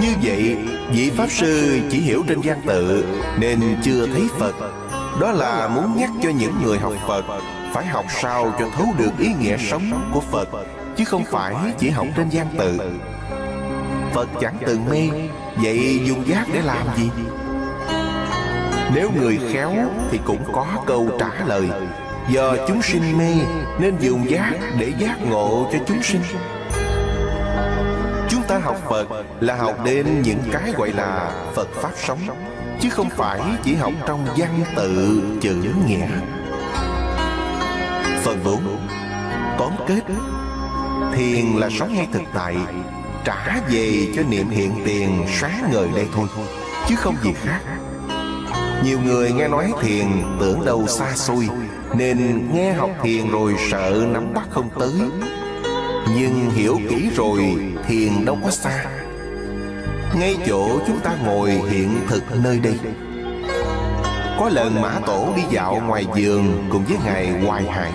[0.00, 0.56] Như vậy,
[0.92, 3.04] Vị Pháp Sư chỉ hiểu trên văn tự
[3.38, 4.54] Nên chưa thấy Phật.
[5.20, 7.24] Đó là muốn nhắc cho những người học Phật
[7.72, 10.48] Phải học sao cho thấu được ý nghĩa sống của Phật,
[10.96, 12.80] Chứ không phải chỉ học trên văn tự.
[14.14, 15.08] Phật chẳng từng mê,
[15.56, 17.10] Vậy dùng giác để làm gì?
[18.94, 19.72] Nếu người khéo
[20.10, 21.70] thì cũng có câu trả lời.
[22.30, 23.32] Do chúng sinh mê
[23.78, 26.22] nên dùng giác để giác ngộ cho chúng sinh.
[28.28, 29.08] Chúng ta học Phật
[29.40, 32.18] là học đến những cái gọi là Phật Pháp sống,
[32.80, 35.56] Chứ không phải chỉ học trong văn tự, chữ
[35.86, 36.06] nghĩa.
[38.22, 38.88] Phần bốn,
[39.58, 40.00] Tóm kết.
[41.14, 42.56] Thiền là sống ngay thực tại,
[43.24, 46.28] Trả về cho niệm hiện tiền sáng ngời đây thôi,
[46.88, 47.60] Chứ không gì khác.
[48.84, 50.06] Nhiều người nghe nói thiền
[50.40, 51.48] tưởng đâu xa xôi
[51.96, 54.92] nên nghe học thiền rồi sợ nắm bắt không tới.
[56.16, 58.84] Nhưng hiểu kỹ rồi thiền đâu có xa.
[60.18, 62.78] Ngay chỗ chúng ta ngồi hiện thực nơi đây.
[64.38, 67.92] Có lần Mã Tổ đi dạo ngoài giường cùng với Ngài Hoài Hải.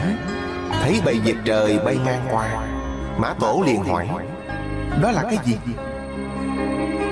[0.81, 2.67] Thấy bầy vịt trời bay ngang qua.
[3.17, 4.07] Mã Tổ liền hỏi,
[5.01, 5.57] Đó là cái gì?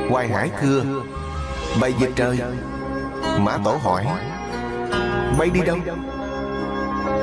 [0.10, 0.84] Hoài Hải thưa,
[1.82, 2.40] Bầy vịt trời.
[3.40, 4.06] Mã Tổ hỏi
[5.40, 5.78] Bay đi đâu?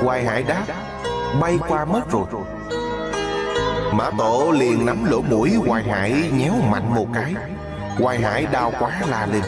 [0.05, 0.65] Hoài Hải đáp,
[1.41, 2.25] Bay qua mất rồi.
[3.93, 7.35] Mã Tổ liền nắm lỗ mũi Hoài Hải, nhéo mạnh một cái.
[7.99, 9.43] Hoài Hải đau quá la lên.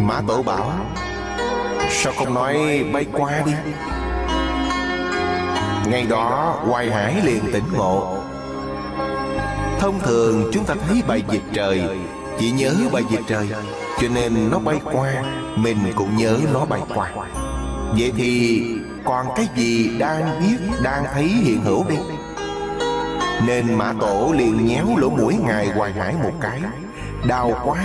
[0.00, 0.72] Mã Tổ bảo,
[1.90, 3.52] Sao không nói bay qua đi?
[5.90, 8.18] Ngày đó, Hoài Hải liền tỉnh ngộ.
[9.80, 11.82] Thông thường chúng ta thấy bài dịch trời,
[12.38, 13.48] Chỉ nhớ bài dịch trời,
[14.00, 15.12] Cho nên nó bay qua,
[15.56, 17.10] Mình cũng nhớ nó bay qua.
[17.98, 18.62] Vậy thì
[19.04, 21.96] còn cái gì đang biết, Đang thấy hiện hữu đi.
[23.46, 26.60] Nên Mã Tổ liền nhéo lỗ mũi Ngài Hoài Hải một cái.
[27.26, 27.84] Đau quá,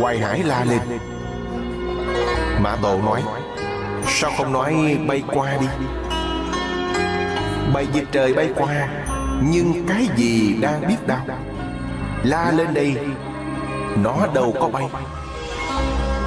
[0.00, 0.80] Hoài Hải la lên.
[2.60, 3.22] Mã Tổ nói,
[4.06, 5.66] Sao không nói bay qua đi?
[7.74, 8.88] Bay dịch trời bay qua,
[9.42, 11.26] Nhưng cái gì đang biết đau
[12.22, 12.96] La lên đây,
[13.96, 14.84] Nó đâu có bay.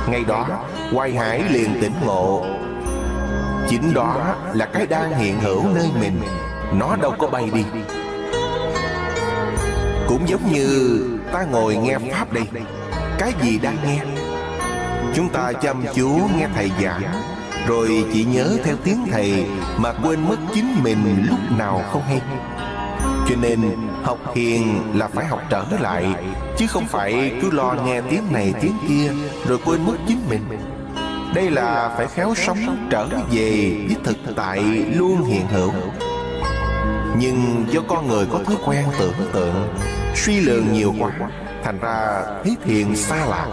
[0.09, 0.47] Ngay đó,
[0.91, 2.45] Hoài Hải liền tỉnh ngộ.
[3.69, 6.21] Chính đó là cái đang hiện hữu nơi mình.
[6.73, 7.63] Nó đâu có bay đi.
[10.07, 10.99] Cũng giống như
[11.33, 12.43] ta ngồi nghe Pháp đây.
[13.19, 13.99] Cái gì đang nghe?
[15.15, 17.01] Chúng ta chăm chú nghe Thầy giảng,
[17.67, 19.45] Rồi chỉ nhớ theo tiếng Thầy
[19.77, 22.21] Mà quên mất chính mình lúc nào không hay.
[23.29, 23.61] Cho nên,
[24.03, 26.05] học hiền là phải học trở lại,
[26.57, 29.11] Chứ không phải cứ lo nghe tiếng này, tiếng kia,
[29.47, 30.74] Rồi quên mất chính mình.
[31.35, 34.59] Đây là phải khéo sống trở về với thực tại
[34.93, 35.71] luôn hiện hữu.
[37.17, 39.67] Nhưng do con người có thói quen tưởng tượng
[40.15, 41.11] Suy lường nhiều quá
[41.63, 43.47] Thành ra thấy thiền xa lạ.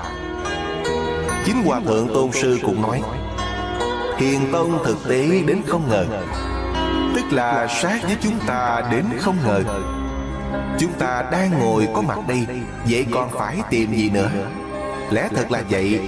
[1.44, 3.02] Chính Hòa Thượng Tôn Sư cũng nói
[4.18, 6.06] Thiền Tông thực tế đến không ngờ.
[7.14, 9.62] Tức là sát với chúng ta đến không ngờ.
[10.78, 12.46] Chúng ta đang ngồi có mặt đây
[12.90, 14.30] Vậy còn phải tìm gì nữa
[15.12, 16.00] Lẽ thật là vậy.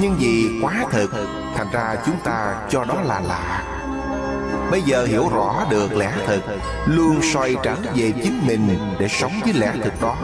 [0.00, 1.10] Nhưng vì quá thực
[1.54, 3.64] Thành ra chúng ta cho đó là lạ.
[4.70, 6.42] Bây giờ hiểu rõ được lẽ thực
[6.86, 10.16] Luôn xoay trở về chính mình Để sống với lẽ thực đó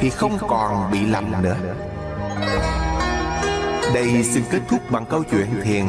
[0.00, 1.56] Thì không còn bị lầm nữa.
[3.94, 5.86] Đây xin kết thúc bằng câu chuyện thiền.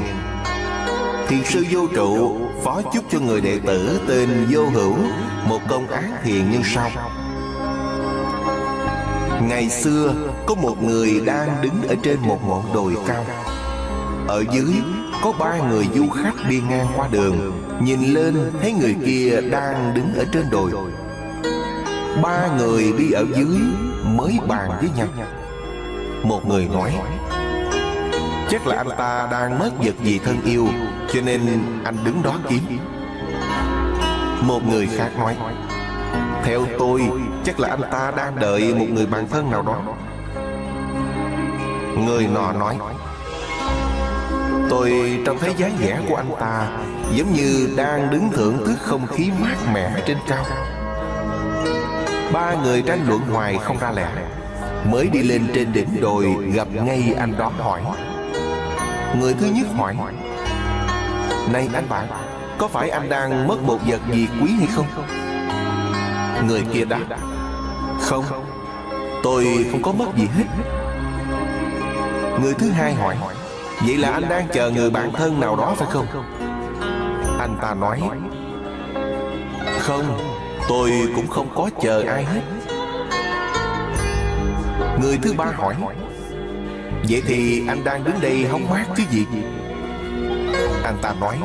[1.27, 1.43] Thiền.
[1.43, 4.95] Sư vô trụ Phó chúc cho người đệ tử tên Vô Hữu
[5.45, 6.91] Một công án thiền như sau
[9.41, 10.13] Ngày xưa,
[10.45, 13.25] có một người đang đứng ở trên một ngọn đồi cao.
[14.27, 14.73] Ở dưới,
[15.23, 19.93] có ba người du khách đi ngang qua đường, Nhìn lên, thấy người kia đang
[19.93, 20.71] đứng ở trên đồi.
[22.23, 23.59] Ba người đi ở dưới
[24.03, 25.07] mới bàn với nhau.
[26.23, 26.93] Một người nói,
[28.49, 30.67] Chắc là anh ta đang mất vật gì thân yêu,
[31.13, 31.41] Cho nên
[31.83, 32.79] anh đứng đó kiếm.
[34.41, 35.35] Một người khác nói
[36.43, 37.01] theo tôi,
[37.43, 39.81] Chắc là anh ta đang đợi một người bạn thân nào đó.
[42.05, 42.75] Người nọ nói,
[44.69, 46.67] Tôi trông thấy dáng vẻ của anh ta
[47.13, 50.45] Giống như đang đứng thưởng thức không khí mát mẻ trên cao.
[52.33, 54.07] Ba người tranh luận hoài không ra lẽ,
[54.91, 57.81] Mới đi lên trên đỉnh đồi Gặp ngay anh đó hỏi.
[59.19, 59.95] Người thứ nhất hỏi,
[61.51, 62.07] Này anh bạn,
[62.57, 64.85] Có phải anh đang mất một vật gì quý hay không?
[66.47, 67.05] Người kia đáp,
[68.01, 68.25] Không,
[69.23, 70.45] Tôi không có mất gì hết.
[72.41, 73.15] Người thứ hai hỏi,
[73.85, 76.05] Vậy là anh đang chờ người bạn thân nào đó phải không?
[77.39, 78.01] Anh ta nói,
[79.79, 80.17] Không,
[80.69, 82.41] Tôi cũng không có chờ ai hết.
[85.01, 85.75] Người thứ ba hỏi,
[87.09, 89.25] Vậy thì anh đang đứng đây hóng mát chứ gì?
[90.83, 91.37] Anh ta nói,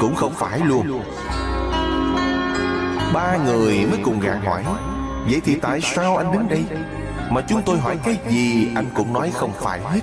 [0.00, 1.02] Cũng không phải luôn.
[3.16, 4.64] Ba người mới cùng gạn hỏi,
[5.30, 6.64] Vậy thì tại sao anh đến đây?
[7.30, 10.00] Mà chúng tôi hỏi cái gì, Anh cũng nói không phải hết.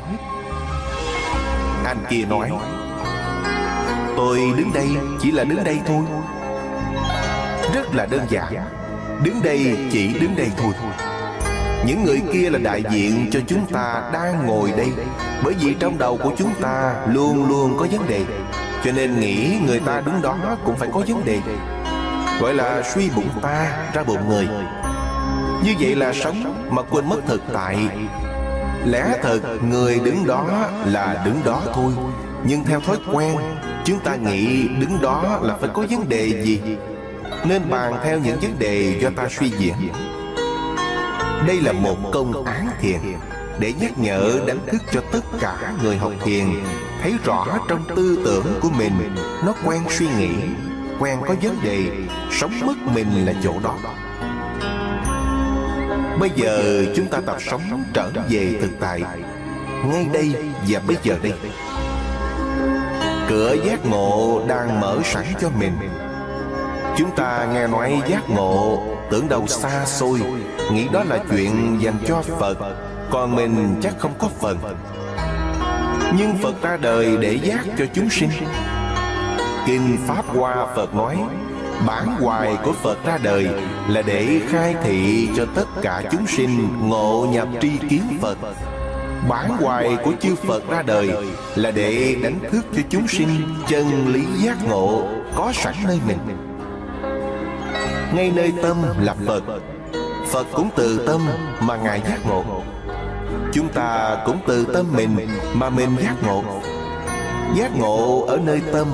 [1.86, 2.52] Anh kia nói,
[4.18, 4.88] Tôi đứng đây
[5.22, 6.04] chỉ là đứng đây thôi.
[7.74, 8.54] Rất là đơn giản
[9.24, 10.74] Đứng đây chỉ đứng đây thôi.
[11.86, 14.92] Những người kia là đại diện cho chúng ta đang ngồi đây,
[15.44, 18.26] Bởi vì trong đầu của chúng ta luôn luôn có vấn đề,
[18.84, 21.40] Cho nên nghĩ người ta đứng đó cũng phải có vấn đề.
[22.44, 24.48] Gọi là suy bụng ta ra bụng người.
[25.64, 27.78] Như vậy là sống mà quên mất thực tại.
[28.86, 31.94] Lẽ thật, người đứng đó là đứng đó thôi.
[32.46, 33.38] Nhưng theo thói quen,
[33.86, 36.62] Chúng ta nghĩ đứng đó là phải có vấn đề gì?
[37.46, 39.76] Nên bàn theo những vấn đề do ta suy diễn.
[41.48, 43.00] Đây là một công án thiền
[43.60, 46.46] Để nhắc nhở, đánh thức cho tất cả người học thiền
[47.02, 50.34] Thấy rõ trong tư tưởng của mình, Nó quen suy nghĩ.
[51.00, 51.86] Quen có vấn đề,
[52.32, 53.76] Sống mất mình là chỗ đó.
[56.20, 59.02] Bây giờ chúng ta tập sống trở về thực tại,
[59.86, 60.36] Ngay đây
[60.68, 61.34] và bây giờ đây.
[63.30, 65.78] Cửa giác ngộ đang mở sẵn cho mình.
[66.98, 70.20] Chúng ta nghe nói giác ngộ, Tưởng đầu xa xôi,
[70.72, 72.58] Nghĩ đó là chuyện dành cho Phật,
[73.12, 74.58] Còn mình chắc không có phần.
[76.18, 78.30] Nhưng Phật ra đời để giác cho chúng sinh.
[79.66, 81.18] Kinh Pháp Hoa Phật nói,
[81.88, 83.50] Bản hoài của Phật ra đời
[83.88, 88.38] Là để khai thị cho tất cả chúng sinh Ngộ nhập tri kiến Phật.
[89.30, 91.12] Bản hoài của chư Phật ra đời
[91.56, 93.30] Là để đánh thức cho chúng sinh
[93.68, 96.18] Chân lý giác ngộ Có sẵn nơi mình.
[98.16, 99.44] Ngay nơi tâm là Phật
[100.32, 101.22] Phật cũng từ tâm
[101.60, 102.44] mà Ngài giác ngộ.
[103.54, 106.44] Chúng ta cũng từ tâm mình mà mình giác ngộ.
[107.56, 108.88] Giác ngộ ở nơi tâm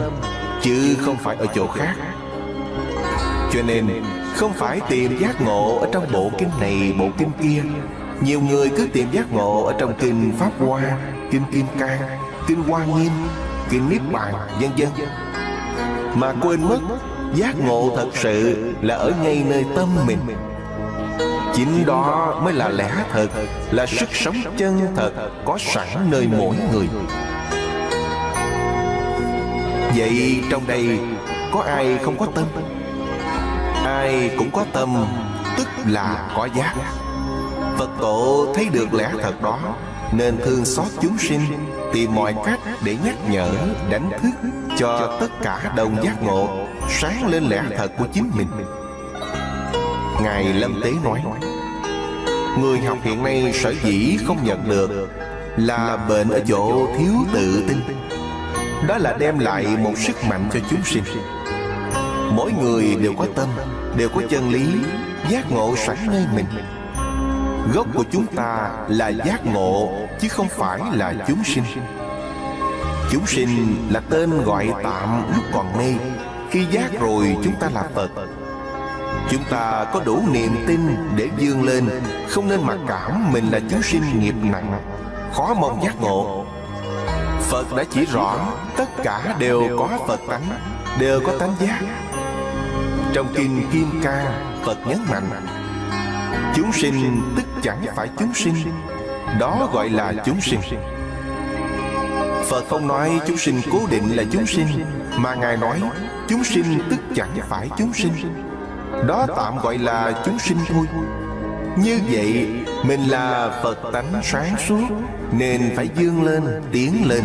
[0.61, 1.95] Chứ không phải ở chỗ khác.
[3.53, 3.87] Cho nên,
[4.35, 7.63] không phải tìm giác ngộ ở trong bộ kinh này, bộ kinh kia.
[8.21, 10.81] Nhiều người cứ tìm giác ngộ ở trong kinh Pháp Hoa,
[11.31, 12.01] Kinh Kim Cang,
[12.47, 13.11] Kinh Hoa Nghiêm,
[13.69, 15.07] Kinh Niết Bàn, vân vân.
[16.15, 16.79] Mà quên mất,
[17.35, 20.19] Giác ngộ thật sự là ở ngay nơi tâm mình.
[21.53, 23.27] Chính đó mới là lẽ thật,
[23.71, 25.11] Là sức sống chân thật
[25.45, 26.87] Có sẵn nơi mỗi người.
[29.95, 30.99] Vậy trong đây
[31.53, 32.45] Có ai không có tâm?
[33.85, 35.05] Ai cũng có tâm,
[35.57, 36.73] Tức là có giác.
[37.77, 39.59] Phật tổ thấy được lẽ thật đó,
[40.13, 41.41] Nên thương xót chúng sinh,
[41.93, 43.51] Tìm mọi cách để nhắc nhở,
[43.89, 46.49] Đánh thức cho tất cả đồng giác ngộ
[46.89, 48.47] Sáng lên lẽ thật của chính mình.
[50.23, 51.21] Ngài Lâm Tế nói,
[52.59, 55.09] Người học hiện nay sở dĩ không nhận được
[55.57, 57.98] Là bệnh ở chỗ thiếu tự tin.
[58.87, 61.03] Đó là đem lại một sức mạnh cho chúng sinh.
[62.31, 63.49] Mỗi người đều có tâm,
[63.97, 64.65] Đều có chân lý,
[65.29, 66.45] Giác ngộ sẵn nơi mình.
[67.73, 69.89] Gốc của chúng ta là giác ngộ,
[70.19, 71.63] Chứ không phải là chúng sinh.
[73.11, 75.93] Chúng sinh là tên gọi tạm lúc còn mê
[76.51, 78.09] Khi giác rồi, chúng ta là Phật.
[79.29, 80.79] Chúng ta có đủ niềm tin
[81.15, 81.89] để vươn lên.
[82.29, 84.81] Không nên mặc cảm mình là chúng sinh nghiệp nặng.
[85.33, 86.45] Khó mong giác ngộ.
[87.49, 90.43] Phật đã chỉ rõ Tất cả đều có Phật tánh,
[90.99, 91.81] Đều có tánh giác.
[93.13, 95.29] Trong Kinh Kim Ca, Phật nhấn mạnh,
[96.55, 98.55] Chúng sinh tức chẳng phải chúng sinh,
[99.39, 100.59] Đó gọi là chúng sinh.
[102.49, 104.67] Phật không nói chúng sinh cố định là chúng sinh,
[105.17, 105.81] Mà Ngài nói
[106.27, 108.13] Chúng sinh tức chẳng phải chúng sinh,
[109.07, 110.85] Đó tạm gọi là chúng sinh thôi.
[111.77, 112.49] Như vậy
[112.83, 114.87] mình là Phật tánh sáng suốt
[115.31, 117.23] Nên phải dương lên, tiến lên.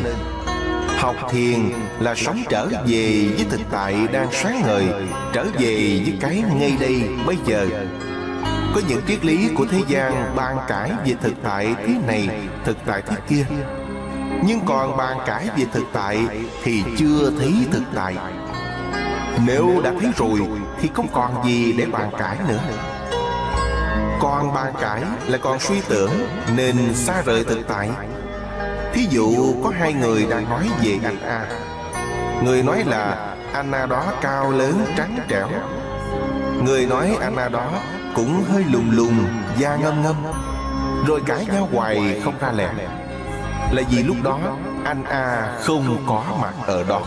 [0.99, 1.61] Học thiền
[2.01, 4.87] là sống trở về với thực tại đang sáng ngời
[5.33, 7.67] Trở về với cái ngay đây bây giờ.
[8.75, 12.29] Có những triết lý của thế gian bàn cãi về thực tại thế này,
[12.65, 13.45] thực tại thế kia.
[14.47, 16.19] Nhưng còn bàn cãi về thực tại
[16.63, 18.17] thì chưa thấy thực tại.
[19.47, 20.41] Nếu đã thấy rồi
[20.81, 22.61] thì không còn gì để bàn cãi nữa.
[24.21, 26.11] Còn bàn cãi là còn suy tưởng
[26.57, 27.91] nên xa rời thực tại.
[28.93, 31.47] Thí dụ có hai người đang nói về anh A.
[32.45, 35.49] Người nói là Anna đó cao lớn, trắng trẻo.
[36.65, 37.71] Người nói Anna đó
[38.15, 39.27] cũng hơi lùng lùng
[39.59, 40.17] Da ngâm ngâm.
[41.07, 42.69] Rồi cãi nhau hoài không ra lẹ
[43.73, 44.39] Là vì lúc đó
[44.85, 47.03] anh A không có mặt ở đó.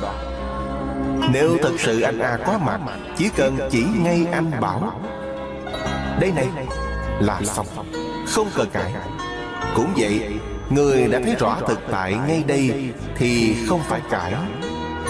[1.31, 2.79] Nếu thật sự anh A có mặt,
[3.17, 5.01] Chỉ cần chỉ ngay anh bảo,
[6.19, 6.47] Đây này
[7.19, 7.67] là xong.
[8.27, 8.93] Không cần cãi.
[9.75, 10.21] Cũng vậy
[10.69, 14.33] Người đã thấy rõ thực tại ngay đây Thì không phải cãi.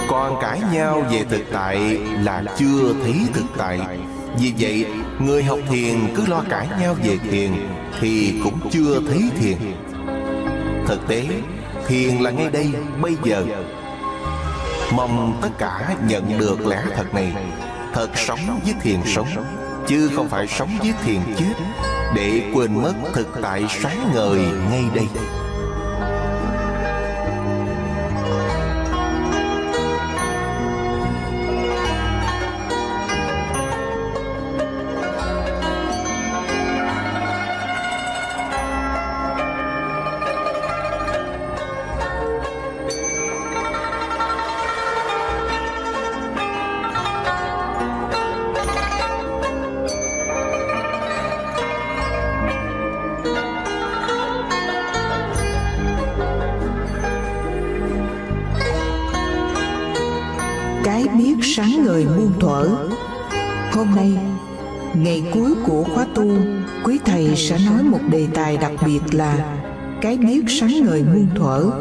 [0.07, 1.77] Còn cãi nhau về thực tại
[2.23, 3.79] Là chưa thấy thực tại.
[4.39, 4.85] Vì vậy
[5.19, 7.51] Người học thiền cứ lo cãi nhau về thiền
[7.99, 9.57] Thì cũng chưa thấy thiền.
[10.87, 11.27] Thực tế
[11.87, 13.45] Thiền là ngay đây bây giờ.
[14.91, 17.33] Mong tất cả nhận được lẽ thật này.
[17.93, 19.27] Thật sống với thiền sống
[19.87, 21.53] Chứ không phải sống với thiền chết
[22.15, 24.39] để quên mất thực tại sáng ngời
[24.69, 25.07] ngay đây.
[60.87, 62.67] Cái biết sáng ngời muôn thuở.
[63.71, 64.17] Hôm nay,
[64.93, 66.31] Ngày cuối của khóa tu,
[66.83, 69.57] Quý Thầy sẽ nói một đề tài đặc biệt là
[70.01, 71.71] Cái biết sáng ngời muôn thuở.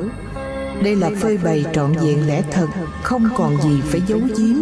[0.83, 2.67] Đây là phơi bày trọn vẹn lẽ thật,
[3.03, 4.57] Không còn gì phải giấu giếm.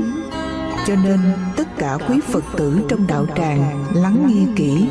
[0.87, 1.19] Cho nên,
[1.57, 4.87] tất cả quý Phật tử trong đạo tràng Lắng nghe kỹ,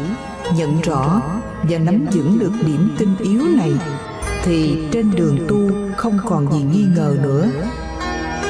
[0.57, 1.21] Nhận rõ
[1.69, 3.71] Và nắm vững được điểm tinh yếu này,
[4.43, 7.49] Thì trên đường tu không còn gì nghi ngờ nữa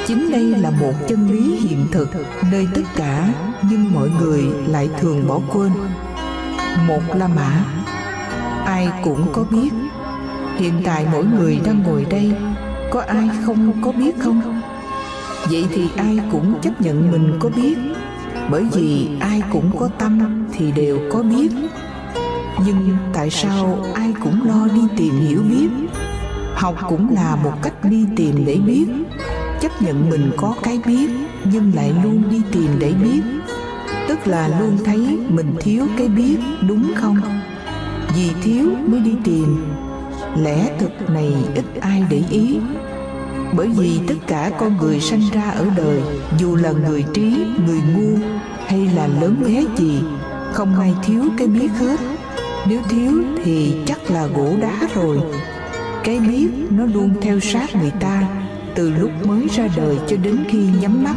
[0.07, 2.09] chính đây là một chân lý hiện thực,
[2.51, 3.33] nơi tất cả
[3.69, 5.71] nhưng mọi người lại thường bỏ quên.
[6.87, 7.65] Một la mã.
[8.65, 9.69] Ai cũng có biết.
[10.57, 12.33] Hiện tại mỗi người đang ngồi đây,
[12.91, 14.61] có ai không có biết không?
[15.49, 17.77] Vậy thì ai cũng chấp nhận mình có biết.
[18.49, 21.51] Bởi vì ai cũng có tâm thì đều có biết.
[22.65, 25.69] Nhưng tại sao ai cũng lo đi tìm hiểu biết?
[26.55, 28.85] Học cũng là một cách đi tìm để biết
[29.63, 31.09] chấp nhận mình có cái biết,
[31.43, 33.21] nhưng lại luôn đi tìm để biết.
[34.07, 36.37] Tức là luôn thấy mình thiếu cái biết,
[36.67, 37.17] đúng không?
[38.15, 39.65] Vì thiếu mới đi tìm.
[40.37, 42.57] Lẽ thực này ít ai để ý.
[43.57, 46.01] Bởi vì tất cả con người sanh ra ở đời,
[46.39, 47.35] dù là người trí,
[47.65, 48.17] người ngu,
[48.67, 49.99] hay là lớn bé gì,
[50.53, 51.99] không ai thiếu cái biết hết.
[52.67, 55.17] Nếu thiếu thì chắc là gỗ đá rồi.
[56.03, 58.42] Cái biết nó luôn theo sát người ta
[58.75, 61.15] từ lúc mới ra đời cho đến khi nhắm mắt.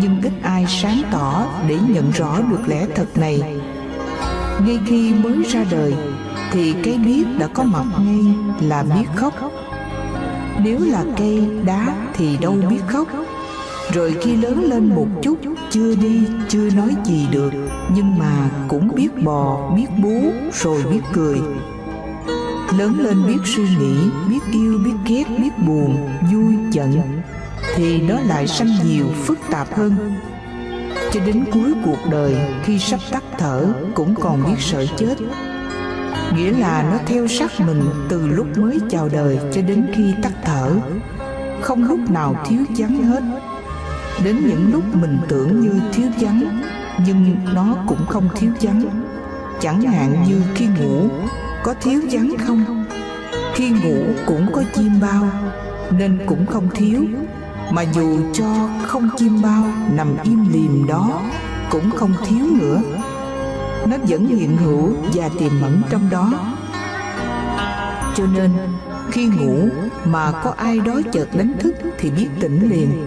[0.00, 3.42] Nhưng ít ai sáng tỏ để nhận rõ được lẽ thật này.
[4.66, 5.94] Ngay khi mới ra đời,
[6.52, 9.34] thì cái biết đã có mặt ngay là biết khóc.
[10.64, 13.08] Nếu là cây đá thì đâu biết khóc.
[13.92, 15.38] Rồi khi lớn lên một chút,
[15.70, 17.50] chưa đi, chưa nói gì được,
[17.94, 20.22] nhưng mà cũng biết bò, biết bú,
[20.52, 21.38] rồi biết cười
[22.78, 23.96] lớn lên biết suy nghĩ,
[24.28, 27.22] biết yêu, biết ghét, biết buồn, vui, giận.
[27.74, 30.12] Thì nó lại sanh nhiều, phức tạp hơn.
[31.12, 35.14] Cho đến cuối cuộc đời, khi sắp tắt thở, cũng còn biết sợ chết.
[36.34, 40.32] Nghĩa là nó theo sát mình từ lúc mới chào đời cho đến khi tắt
[40.44, 40.70] thở.
[41.60, 43.22] Không lúc nào thiếu vắng hết.
[44.24, 46.62] Đến những lúc mình tưởng như thiếu vắng,
[47.06, 49.04] nhưng nó cũng không thiếu vắng.
[49.60, 51.08] Chẳng hạn như khi ngủ
[51.66, 52.84] có thiếu vắng không?
[53.54, 55.28] Khi ngủ cũng có chim bao,
[55.90, 57.04] nên cũng không thiếu.
[57.70, 61.20] Mà dù cho không chim bao nằm im lìm đó,
[61.70, 62.80] cũng không thiếu nữa.
[63.86, 66.32] Nó vẫn hiện hữu và tiềm mẫn trong đó.
[68.14, 68.50] Cho nên,
[69.10, 69.68] khi ngủ
[70.04, 73.06] mà có ai đó chợt đánh thức thì biết tỉnh liền.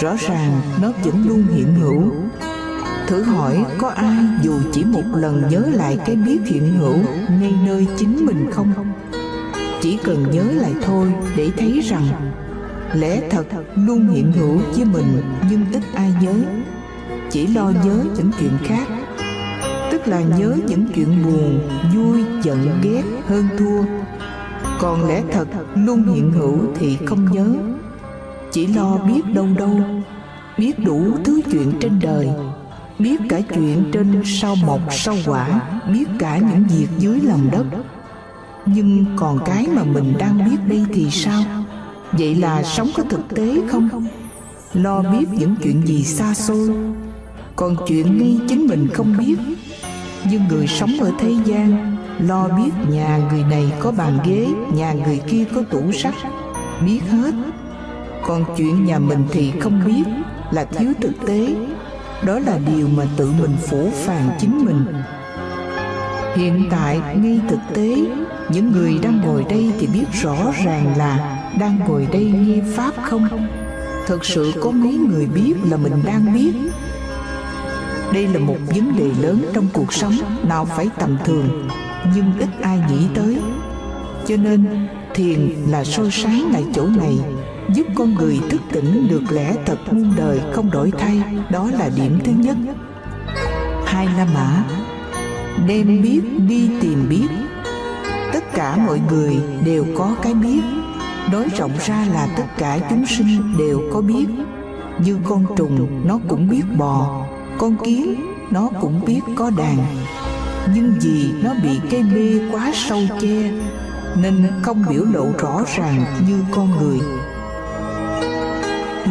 [0.00, 2.12] Rõ ràng nó vẫn luôn hiện hữu
[3.08, 6.96] thử hỏi có ai, dù chỉ một lần nhớ lại cái biết hiện hữu,
[7.40, 8.72] ngay nơi chính mình không?
[9.80, 12.06] Chỉ cần nhớ lại thôi để thấy rằng
[12.94, 13.44] lẽ thật
[13.74, 16.34] luôn hiện hữu với mình, nhưng ít ai nhớ.
[17.30, 18.88] Chỉ lo nhớ những chuyện khác,
[19.92, 23.82] tức là nhớ những chuyện buồn, vui, giận, ghét, hơn thua.
[24.80, 27.54] Còn lẽ thật luôn hiện hữu thì không nhớ.
[28.52, 29.80] Chỉ lo biết đâu đâu,
[30.58, 32.28] biết đủ thứ chuyện trên đời
[32.98, 35.60] biết cả chuyện trên sau mộc sau quả,
[35.92, 37.64] biết cả những việc dưới lòng đất.
[38.66, 41.42] Nhưng còn cái mà mình đang biết đây thì sao?
[42.12, 44.06] Vậy là sống có thực tế không?
[44.74, 46.70] Lo biết những chuyện gì xa xôi.
[47.56, 49.36] Còn chuyện ngay chính mình không biết.
[50.30, 54.92] Nhưng người sống ở thế gian, lo biết nhà người này có bàn ghế, nhà
[54.92, 56.14] người kia có tủ sách,
[56.84, 57.34] biết hết.
[58.26, 60.02] Còn chuyện nhà mình thì không biết,
[60.50, 61.54] là thiếu thực tế
[62.22, 64.84] đó là điều mà tự mình phủ phàng chính mình.
[66.36, 67.96] Hiện tại, ngay thực tế,
[68.48, 72.94] những người đang ngồi đây thì biết rõ ràng là đang ngồi đây nghe pháp
[73.02, 73.28] không?
[74.06, 76.52] Thực sự có mấy người biết là mình đang biết?
[78.12, 80.12] Đây là một vấn đề lớn trong cuộc sống,
[80.48, 81.68] nào phải tầm thường,
[82.14, 83.38] nhưng ít ai nghĩ tới.
[84.26, 87.18] Cho nên, thiền là soi sáng lại chỗ này
[87.74, 91.22] giúp con người thức tỉnh được lẽ thật muôn đời không đổi thay.
[91.50, 92.56] Đó là điểm thứ nhất.
[93.86, 94.64] Hai la mã.
[95.66, 97.28] Đem biết đi tìm biết.
[98.32, 100.60] Tất cả mọi người đều có cái biết.
[101.32, 104.26] Nói rộng ra là tất cả chúng sinh đều có biết.
[105.00, 107.26] Như con trùng, nó cũng biết bò.
[107.58, 108.14] Con kiến,
[108.50, 109.76] nó cũng biết có đàn.
[110.74, 113.50] Nhưng vì nó bị cây mê quá sâu che,
[114.16, 116.98] nên không biểu lộ rõ ràng như con người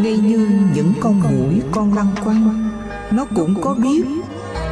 [0.03, 2.69] ngay như những con mũi, con lăng quăng,
[3.11, 4.05] nó cũng có biết.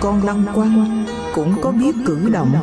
[0.02, 1.06] Con lăng quăng
[1.36, 2.56] cũng có biết cử động.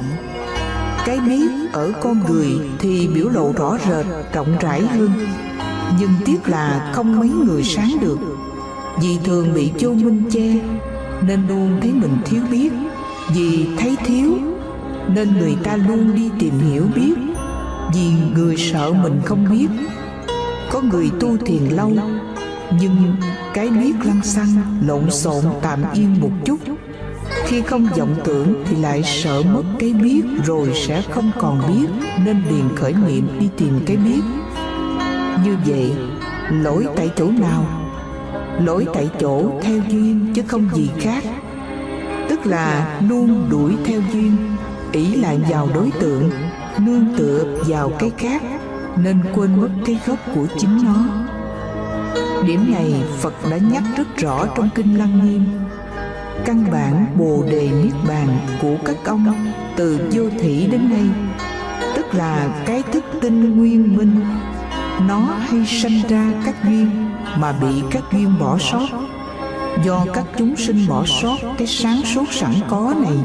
[1.04, 2.46] Cái biết ở con người
[2.78, 5.10] thì biểu lộ rõ rệt, rộng rãi hơn.
[6.00, 8.18] Nhưng tiếc là không mấy người sáng được.
[9.00, 10.60] Vì thường bị chô minh che,
[11.22, 12.72] nên luôn thấy mình thiếu biết.
[13.34, 14.36] Vì thấy thiếu,
[15.08, 17.14] nên người ta luôn đi tìm hiểu biết.
[17.94, 19.68] Vì người sợ mình không biết.
[20.70, 21.92] Có người tu thiền lâu
[22.80, 23.14] nhưng
[23.54, 24.48] cái biết lăng xăng,
[24.86, 26.58] lộn xộn tạm yên một chút.
[27.44, 32.08] Khi không vọng tưởng thì lại sợ mất cái biết, rồi sẽ không còn biết,
[32.24, 34.20] nên liền khởi niệm đi tìm cái biết.
[35.44, 35.92] Như vậy,
[36.50, 37.66] lỗi tại chỗ nào?
[38.60, 41.24] Lỗi tại chỗ theo duyên chứ không gì khác.
[42.28, 44.36] Tức là luôn đuổi theo duyên
[44.92, 46.30] ỷ lại vào đối tượng,
[46.78, 48.42] nương tựa vào cái khác,
[48.96, 51.21] nên quên mất cái gốc của chính nó
[52.46, 55.44] điểm này phật đã nhắc rất rõ trong kinh lăng nghiêm
[56.44, 58.28] căn bản bồ đề niết bàn
[58.62, 61.06] của các ông từ vô thủy đến nay,
[61.96, 64.20] tức là cái thức tinh nguyên minh,
[65.08, 68.88] nó hay sanh ra các duyên mà bị các duyên bỏ sót.
[69.84, 73.16] Do các chúng sinh bỏ sót cái sáng suốt sẵn có này,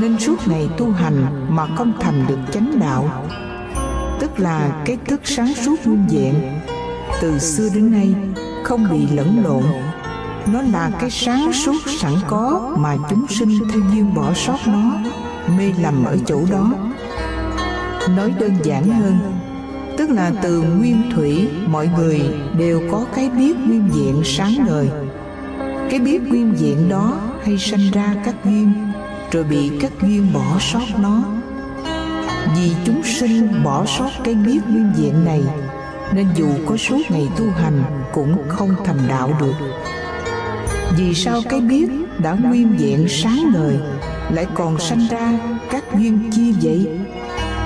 [0.00, 3.28] nên suốt ngày tu hành mà không thành được chánh đạo.
[4.20, 6.34] Tức là cái thức sáng suốt nguyên vẹn
[7.20, 8.14] từ xưa đến nay
[8.64, 9.62] không bị lẫn lộn.
[10.52, 14.92] nó là cái sáng suốt sẵn có mà chúng sinh theo duyên bỏ sót nó.
[15.58, 16.72] mê lầm ở chỗ đó.
[18.16, 19.18] nói đơn giản hơn
[19.96, 22.20] tức là từ nguyên thủy mọi người
[22.58, 24.88] đều có cái biết nguyên vẹn sáng ngời
[25.90, 28.72] cái biết nguyên vẹn đó hay sanh ra các duyên
[29.32, 31.22] rồi bị các duyên bỏ sót nó.
[32.56, 35.42] vì chúng sinh bỏ sót cái biết nguyên vẹn này
[36.14, 37.82] nên dù có suốt ngày tu hành
[38.12, 39.54] cũng không thành đạo được.
[40.96, 41.86] Vì sao cái biết
[42.18, 43.78] đã nguyên vẹn sáng ngời,
[44.30, 45.32] lại còn sanh ra
[45.70, 46.98] các duyên chi vậy?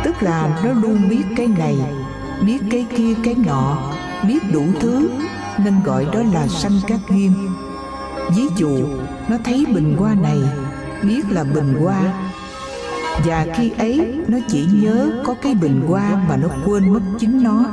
[0.05, 1.77] Tức là nó luôn biết cái này,
[2.47, 3.93] biết cái kia cái nọ,
[4.29, 5.11] biết đủ thứ,
[5.65, 7.33] nên gọi đó là sanh các duyên.
[8.37, 8.87] Ví dụ,
[9.29, 10.39] nó thấy bình hoa này,
[11.03, 12.01] biết là bình hoa.
[13.25, 17.43] Và khi ấy, nó chỉ nhớ có cái bình hoa mà nó quên mất chính
[17.43, 17.65] nó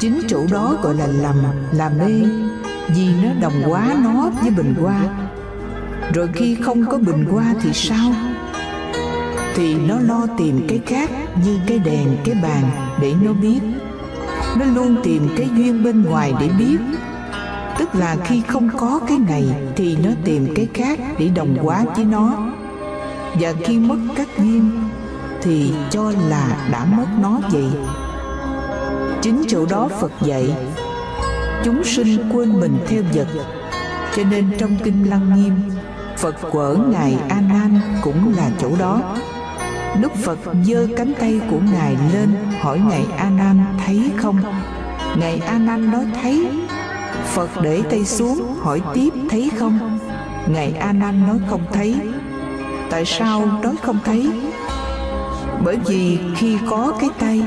[0.00, 1.36] chính chỗ đó gọi là lầm,
[1.72, 2.22] là mê.
[2.88, 5.00] Vì nó đồng hóa nó với bình hoa.
[6.14, 8.12] Rồi khi không có bình hoa thì sao?
[9.54, 11.10] Thì nó lo tìm cái khác
[11.44, 12.62] như cái đèn, cái bàn
[13.00, 13.60] để nó biết.
[14.58, 16.78] Nó luôn tìm cái duyên bên ngoài để biết.
[17.78, 19.44] Tức là khi không có cái này
[19.76, 22.52] thì nó tìm cái khác để đồng hóa với nó.
[23.40, 24.70] Và khi mất các duyên
[25.42, 27.66] thì cho là đã mất nó vậy
[29.22, 30.50] chính chỗ đó phật dạy.
[31.64, 33.26] Chúng sinh quên mình theo vật.
[34.16, 35.54] Cho nên trong kinh lăng nghiêm,
[36.16, 39.16] phật quở ngài a nan cũng là chỗ đó.
[40.00, 44.40] Đức phật giơ cánh tay của ngài lên, hỏi ngài a nan thấy không?
[45.16, 46.48] Ngài a nan nói thấy.
[47.24, 49.98] Phật để tay xuống, hỏi tiếp thấy không?
[50.46, 51.94] Ngài a nan nói không thấy.
[52.90, 54.30] Tại sao nói không thấy?
[55.64, 57.42] Bởi vì khi có cái tay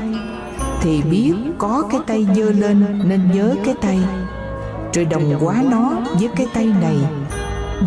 [0.80, 3.98] thì biết có cái tay giơ lên nên nhớ cái tay.
[4.92, 6.96] Rồi đồng hóa nó với cái tay này,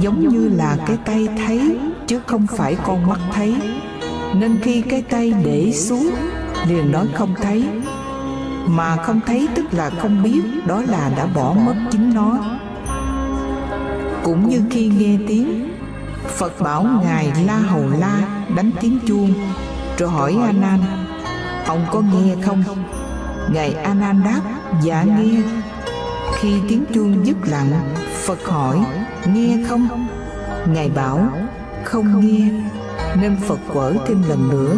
[0.02, 1.78] giống như là cái tay thấy,
[2.08, 3.56] chứ không phải con mắt thấy.
[4.36, 6.12] Nên khi cái tay để xuống,
[6.68, 7.64] liền nói không thấy.
[8.68, 12.38] Mà không thấy tức là không biết đó là đã bỏ mất chính nó.
[14.24, 15.70] Cũng như khi nghe tiếng,
[16.28, 19.34] phật bảo ngài la hầu la đánh tiếng chuông,
[19.98, 20.80] rồi hỏi a nan
[21.74, 22.64] ông có nghe không?
[23.52, 24.42] Ngài a nan đáp
[24.84, 25.42] dạ nghe.
[26.36, 27.72] Khi tiếng chuông dứt lặng,
[28.26, 28.80] phật hỏi,
[29.34, 30.08] nghe không?
[30.68, 31.28] Ngài bảo,
[31.84, 32.50] không nghe.
[33.22, 34.76] Nên phật quở thêm lần nữa,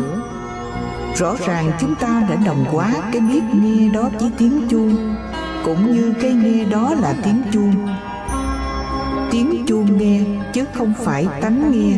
[1.16, 5.16] rõ ràng chúng ta đã đồng hóa cái biết nghe đó với tiếng chuông,
[5.66, 7.88] cũng như cái nghe đó là tiếng chuông.
[9.32, 10.22] Tiếng chuông nghe,
[10.54, 11.98] chứ không phải tánh nghe.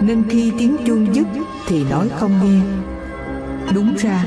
[0.00, 1.26] Nên khi tiếng chuông dứt
[1.66, 2.87] thì nói không nghe
[3.74, 4.24] đúng ra,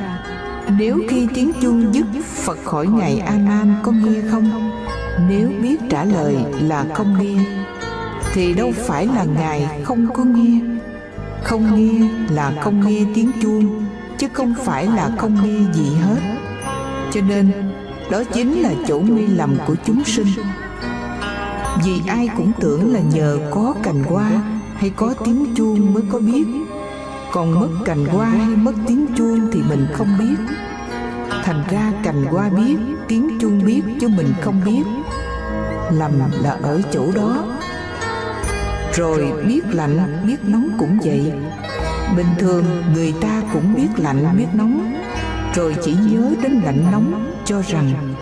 [0.77, 4.71] nếu khi tiếng chuông dứt, phật khỏi ngày a nan có nghe không?
[5.29, 7.43] Nếu biết trả lời là không nghe,
[8.33, 10.59] thì đâu phải là ngài không có nghe.
[11.43, 13.85] Không nghe là không nghe tiếng chuông,
[14.17, 16.19] chứ không phải là không nghe gì hết.
[17.11, 17.51] Cho nên,
[18.11, 20.27] đó chính là chỗ nguy lầm của chúng sinh.
[21.85, 24.29] Vì ai cũng tưởng là nhờ có cành hoa
[24.75, 26.45] hay có tiếng chuông mới có biết
[27.31, 30.35] còn mất cành hoa hay mất tiếng chuông thì mình không biết.
[31.43, 32.77] Thành ra cành hoa biết
[33.07, 34.83] tiếng chuông biết chứ mình không biết.
[35.91, 36.11] lầm
[36.41, 37.43] là ở chỗ đó.
[38.93, 41.33] rồi biết lạnh biết nóng cũng vậy.
[42.17, 44.93] bình thường người ta cũng biết lạnh biết nóng.
[45.53, 48.13] Rồi chỉ nhớ đến lạnh nóng cho rằng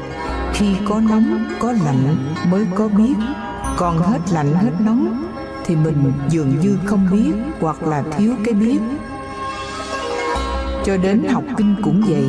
[0.54, 3.16] khi có nóng có lạnh mới có biết.
[3.78, 5.26] còn hết lạnh hết nóng
[5.66, 8.80] thì mình dường như không biết hoặc là thiếu cái biết
[10.86, 12.26] cho đến học kinh cũng vậy.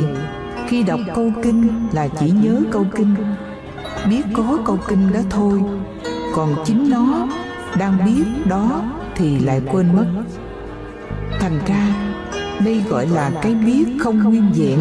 [0.67, 3.15] Khi đọc câu kinh là chỉ nhớ câu kinh.
[4.09, 5.61] Biết có câu kinh đó thôi.
[6.35, 7.27] Còn chính nó,
[7.79, 8.81] đang biết đó
[9.15, 10.05] thì lại quên mất.
[11.39, 11.87] Thành ra,
[12.65, 14.79] đây gọi là cái biết không nguyên vẹn.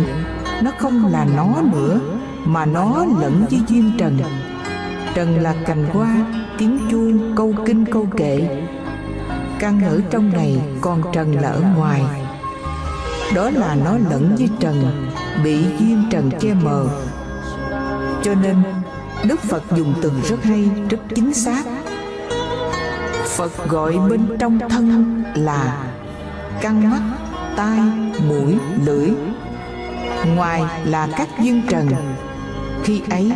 [0.62, 2.00] Nó không là nó nữa,
[2.44, 4.18] mà nó lẫn với duyên trần.
[5.14, 6.16] Trần là cành hoa,
[6.58, 8.62] tiếng chuông, câu kinh, câu kệ.
[9.58, 12.02] Căn ở trong này, còn trần là ở ngoài
[13.34, 15.10] đó là nó lẫn với trần,
[15.44, 16.86] bị duyên trần che mờ.
[18.22, 18.62] Cho nên,
[19.24, 21.62] đức phật dùng từ rất hay, rất chính xác.
[23.24, 25.84] Phật gọi bên trong thân là
[26.60, 27.00] căn mắt,
[27.56, 27.80] tai,
[28.28, 29.10] mũi, lưỡi.
[30.36, 31.88] Ngoài là các duyên trần,
[32.84, 33.32] khi ấy,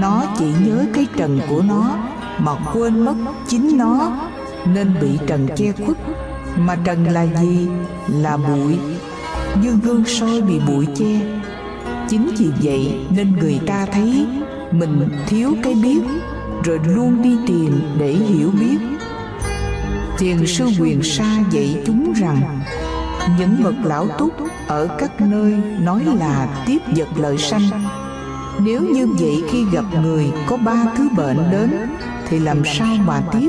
[0.00, 1.96] nó chỉ nhớ cái trần của nó
[2.38, 3.14] mà quên mất
[3.48, 4.12] chính nó,
[4.66, 5.96] nên bị trần che khuất
[6.56, 7.68] mà trần là gì?
[8.08, 8.78] Là bụi.
[9.62, 11.20] Như gương soi bị bụi che.
[12.08, 14.26] Chính vì vậy nên người ta thấy
[14.70, 16.00] mình thiếu cái biết,
[16.64, 18.78] rồi luôn đi tìm để hiểu biết.
[20.18, 22.60] Thiền sư quyền sa dạy chúng rằng,
[23.38, 24.32] những bậc lão túc
[24.66, 27.62] ở các nơi nói là tiếp vật lợi sanh.
[28.60, 31.70] Nếu như vậy khi gặp người có ba thứ bệnh đến,
[32.28, 33.48] thì làm sao mà tiếp?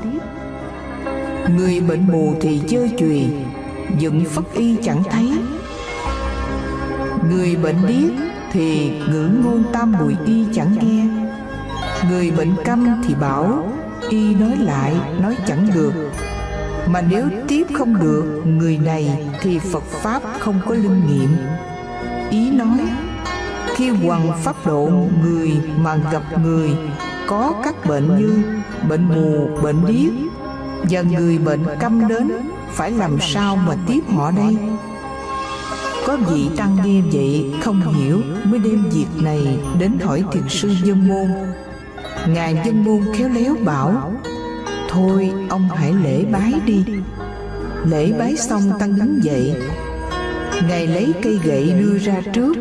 [1.55, 3.25] Người bệnh mù thì chơi chùy,
[3.99, 5.31] dựng phất y chẳng thấy.
[7.29, 8.11] Người bệnh điếc
[8.51, 11.05] thì ngữ ngôn tam bùi y chẳng nghe.
[12.09, 13.71] Người bệnh câm thì bảo,
[14.09, 15.93] y nói lại, nói chẳng được.
[16.87, 21.29] Mà nếu tiếp không được, người này thì phật pháp không có linh nghiệm.
[22.29, 22.79] Ý nói,
[23.75, 24.89] khi hoàng pháp độ
[25.23, 26.69] người mà gặp người,
[27.27, 28.43] có các bệnh như
[28.89, 30.11] bệnh mù bệnh điếc
[30.89, 32.31] và người bệnh câm đến
[32.71, 34.57] phải làm sao mà tiếp họ đây?
[36.07, 40.71] Có vị tăng nghe vậy không hiểu mới đem việc này đến hỏi thiền sư
[40.83, 41.27] dân môn.
[42.27, 44.13] Ngài dân môn khéo léo bảo,
[44.89, 46.83] thôi, ông hãy lễ bái đi.
[47.85, 49.55] Lễ bái xong tăng đứng dậy.
[50.67, 52.57] Ngài lấy cây gậy đưa ra trước.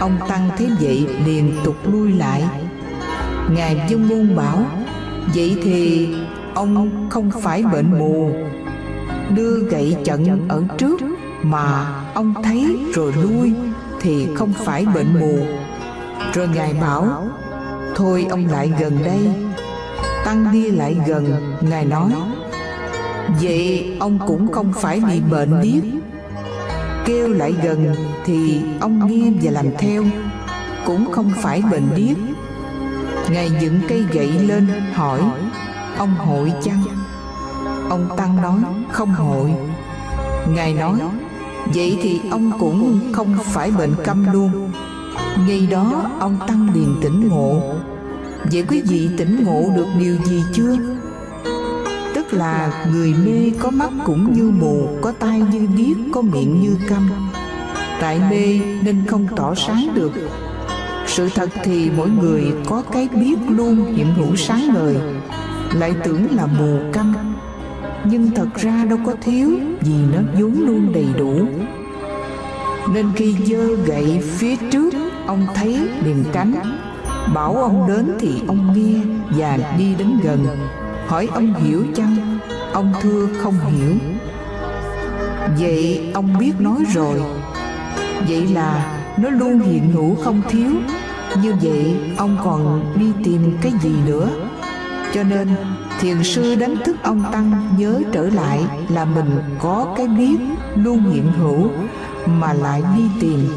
[0.00, 2.42] Ông tăng thế vậy liền tục lui lại.
[3.50, 4.64] Ngài dân môn bảo,
[5.34, 6.08] vậy thì
[6.56, 8.30] ông không phải bệnh mù.
[9.34, 11.00] Đưa gậy chận ở trước
[11.42, 13.52] mà ông thấy rồi lui
[14.00, 15.38] thì không phải bệnh mù.
[16.34, 17.28] Rồi ngài bảo,
[17.94, 19.28] thôi ông lại gần đây.
[20.24, 22.12] Tăng đi lại gần, ngài nói,
[23.42, 25.82] vậy ông cũng không phải bị bệnh điếc.
[27.04, 27.94] Kêu lại gần
[28.24, 30.04] thì ông nghe và làm theo,
[30.86, 32.16] cũng không phải bệnh điếc.
[33.30, 35.20] Ngài dựng cây gậy lên, hỏi
[35.98, 36.82] ông hội chăng?
[37.88, 38.60] Ông tăng nói,
[38.92, 39.54] không hội.
[40.48, 41.00] Ngài nói,
[41.74, 44.70] vậy thì ông cũng không phải bệnh câm luôn.
[45.46, 47.60] Ngay đó, ông tăng liền tỉnh ngộ.
[48.52, 50.76] Vậy quý vị tỉnh ngộ được điều gì chưa?
[52.14, 56.60] Tức là người mê có mắt cũng như mù, có tai như điếc, có miệng
[56.60, 57.10] như câm.
[58.00, 60.12] Tại mê nên không tỏ sáng được.
[61.06, 64.96] Sự thật thì mỗi người có cái biết luôn hiện hữu sáng ngời
[65.78, 67.12] lại tưởng là mù căng.
[68.04, 69.50] Nhưng thật ra đâu có thiếu
[69.80, 71.46] vì nó vốn luôn đầy đủ.
[72.94, 74.94] Nên khi dơ gậy phía trước,
[75.26, 76.54] ông thấy liền tránh.
[77.34, 79.00] Bảo ông đến thì ông nghe
[79.38, 80.46] và đi đến gần.
[81.06, 82.38] Hỏi ông hiểu chăng?
[82.72, 83.92] Ông thưa không hiểu.
[85.58, 87.20] Vậy ông biết nói rồi.
[88.28, 90.70] Vậy là nó luôn hiện hữu không thiếu.
[91.42, 94.28] Như vậy ông còn đi tìm cái gì nữa?
[95.16, 95.48] Cho nên,
[96.00, 100.36] thiền sư đánh thức ông tăng nhớ trở lại là mình có cái biết
[100.74, 101.70] luôn hiện hữu
[102.26, 103.48] mà lại đi tìm.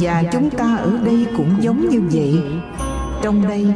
[0.00, 2.42] Và chúng ta ở đây cũng giống như vậy.
[3.22, 3.66] Trong đây,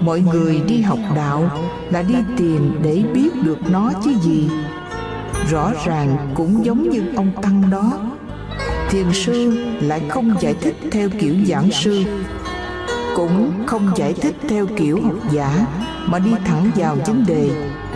[0.00, 1.50] mọi người đi học đạo
[1.90, 4.48] là đi tìm để biết được nó chứ gì.
[5.50, 7.92] Rõ ràng cũng giống như ông tăng đó.
[8.90, 12.04] Thiền sư lại không giải thích theo kiểu giảng sư,
[13.16, 15.66] cũng không giải thích theo kiểu học giả
[16.06, 17.50] mà đi thẳng vào vấn đề,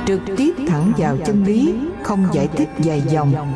[0.07, 3.55] trực tiếp thẳng vào chân lý, không giải thích dài dòng.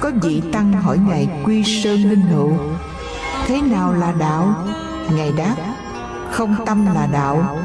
[0.00, 2.52] Có vị tăng hỏi ngài quy sơn linh hữu,
[3.46, 4.54] thế nào là đạo?
[5.16, 5.54] Ngài đáp,
[6.30, 7.58] không tâm là đạo.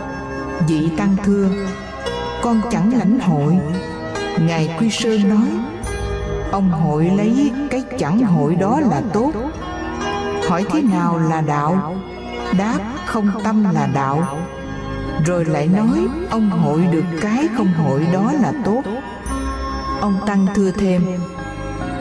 [0.67, 1.49] Vị tăng thưa,
[2.41, 3.57] con chẳng lãnh hội.
[4.39, 5.47] Ngài quy sơn nói,
[6.51, 9.31] ông hội lấy cái chẳng hội đó là tốt.
[10.49, 11.95] Hỏi thế nào là đạo?
[12.57, 14.27] Đáp, không tâm là đạo
[15.25, 18.81] rồi lại nói, ông hội được cái không hội đó là tốt.
[20.01, 21.01] Ông tăng thưa thêm,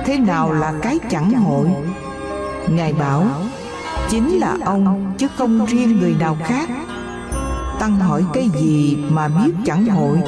[0.04, 1.68] thế nào là cái chẳng hội?
[2.68, 3.26] Ngài bảo,
[4.10, 6.68] chính là ông, chứ không riêng người nào khác.
[7.80, 10.18] Tăng hỏi, cái gì mà biết chẳng hội?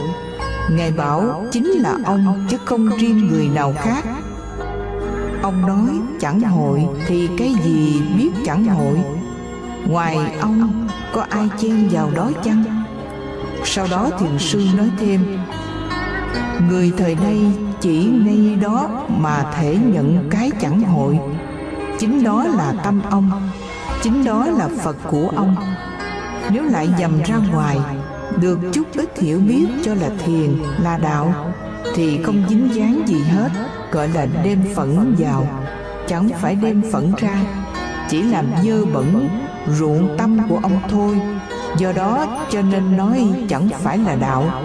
[0.71, 4.05] Ngài bảo, chính là ông, chứ không riêng người nào khác.
[5.43, 8.99] Ông nói, chẳng hội thì cái gì biết chẳng hội?
[9.87, 12.82] Ngoài ông, có ai chen vào đó chăng?
[13.75, 15.39] Sau đó thiền sư nói thêm,
[16.69, 17.39] người thời nay
[17.81, 21.19] chỉ ngay đó mà thể nhận cái chẳng hội.
[21.99, 23.51] Chính đó là tâm ông,
[24.03, 25.57] chính đó là phật của ông.
[26.51, 27.79] Nếu lại dầm ra ngoài,
[28.41, 31.53] được chút ít hiểu biết cho là thiền, là đạo,
[31.95, 33.49] thì không dính dáng gì hết,
[33.93, 35.47] gọi là đem phẫn vào.
[36.09, 37.37] Chẳng phải đem phẫn ra,
[38.09, 39.29] chỉ làm dơ bẩn
[39.79, 41.21] ruộng tâm của ông thôi
[41.77, 44.63] do đó cho nên nói chẳng phải là đạo.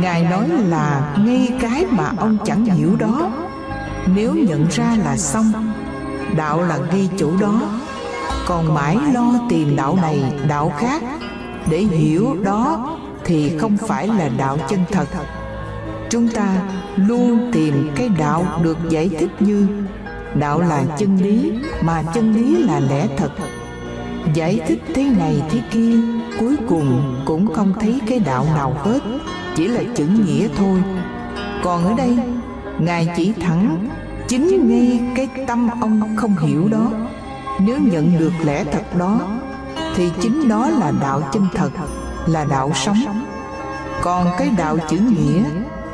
[0.00, 3.30] Ngài nói là ngay cái mà ông chẳng hiểu đó.
[4.06, 5.52] Nếu nhận ra là xong,
[6.36, 7.60] đạo là ngay chỗ đó.
[8.46, 11.02] Còn mãi lo tìm đạo này, đạo khác.
[11.70, 12.90] Để hiểu đó
[13.24, 15.06] thì không phải là đạo chân thật.
[16.10, 16.48] Chúng ta
[16.96, 19.66] luôn tìm cái đạo được giải thích như,
[20.34, 23.30] đạo là chân lý mà chân lý là lẽ thật
[24.34, 25.96] giải thích thế này thế kia,
[26.40, 29.00] cuối cùng cũng không thấy cái đạo nào hết,
[29.54, 30.82] chỉ là chữ nghĩa thôi.
[31.62, 32.18] Còn ở đây,
[32.78, 33.88] ngài chỉ thẳng,
[34.28, 36.90] chính ngay cái tâm ông không hiểu đó.
[37.60, 39.20] Nếu nhận được lẽ thật đó,
[39.96, 41.70] thì chính đó là đạo chân thật,
[42.26, 43.24] là đạo sống.
[44.02, 45.42] Còn cái đạo chữ nghĩa,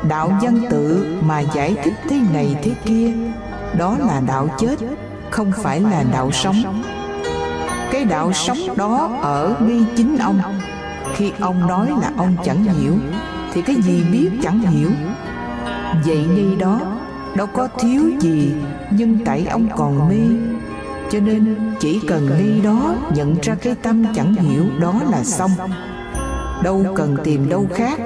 [0.07, 3.11] đạo văn tự mà giải thích thế này thế kia,
[3.77, 4.75] đó là đạo chết,
[5.29, 6.83] không phải là đạo sống
[7.91, 10.41] cái đạo sống đó ở ngay chính ông.
[11.15, 12.93] Khi ông nói là ông chẳng hiểu,
[13.53, 14.89] thì cái gì biết chẳng hiểu.
[16.05, 16.79] Vậy ngay đó,
[17.35, 18.51] đâu có thiếu gì,
[18.91, 20.21] nhưng tại ông còn mê.
[21.11, 25.51] Cho nên chỉ cần ngay đó nhận ra cái tâm chẳng hiểu, đó là xong.
[26.63, 27.99] Đâu cần tìm đâu khác.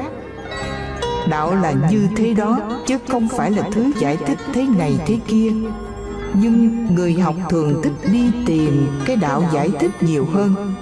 [1.30, 5.20] Đạo là như thế đó, chứ không phải là thứ giải thích thế này thế
[5.28, 5.52] kia
[6.34, 10.74] nhưng người học thường thích đi tìm cái đạo giải thích nhiều hơn.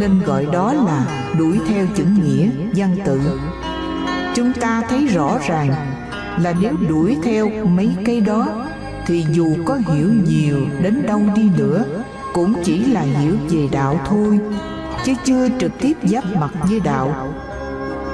[0.00, 1.06] Nên gọi đó là
[1.38, 3.20] đuổi theo chữ nghĩa, văn tự.
[4.34, 5.74] Chúng ta thấy rõ ràng
[6.40, 8.46] là nếu đuổi theo mấy cái đó,
[9.06, 11.84] thì dù có hiểu nhiều đến đâu đi nữa,
[12.32, 14.38] cũng chỉ là hiểu về đạo thôi,
[15.04, 17.34] chứ chưa trực tiếp giáp mặt với đạo.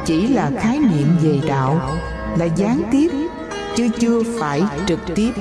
[0.04, 1.80] Chỉ là khái niệm về đạo,
[2.38, 3.10] là gián tiếp,
[3.76, 5.32] chứ chưa phải trực tiếp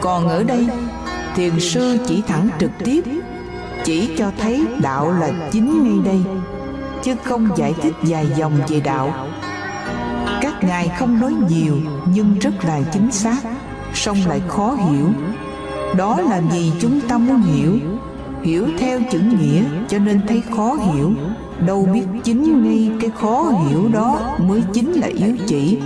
[0.00, 0.66] còn ở đây,
[1.36, 3.04] thiền sư chỉ thẳng trực tiếp,
[3.84, 6.32] chỉ cho thấy đạo là chính ngay đây,
[7.02, 9.28] chứ không giải thích dài dòng về đạo.
[10.40, 11.76] Các ngài không nói nhiều,
[12.14, 13.40] nhưng rất là chính xác,
[13.94, 15.06] song lại khó hiểu.
[15.96, 17.78] Đó là vì chúng ta muốn hiểu
[18.42, 21.12] hiểu theo chữ nghĩa, cho nên thấy khó hiểu.
[21.66, 25.78] Đâu biết chính ngay cái khó hiểu đó mới chính là yếu chỉ.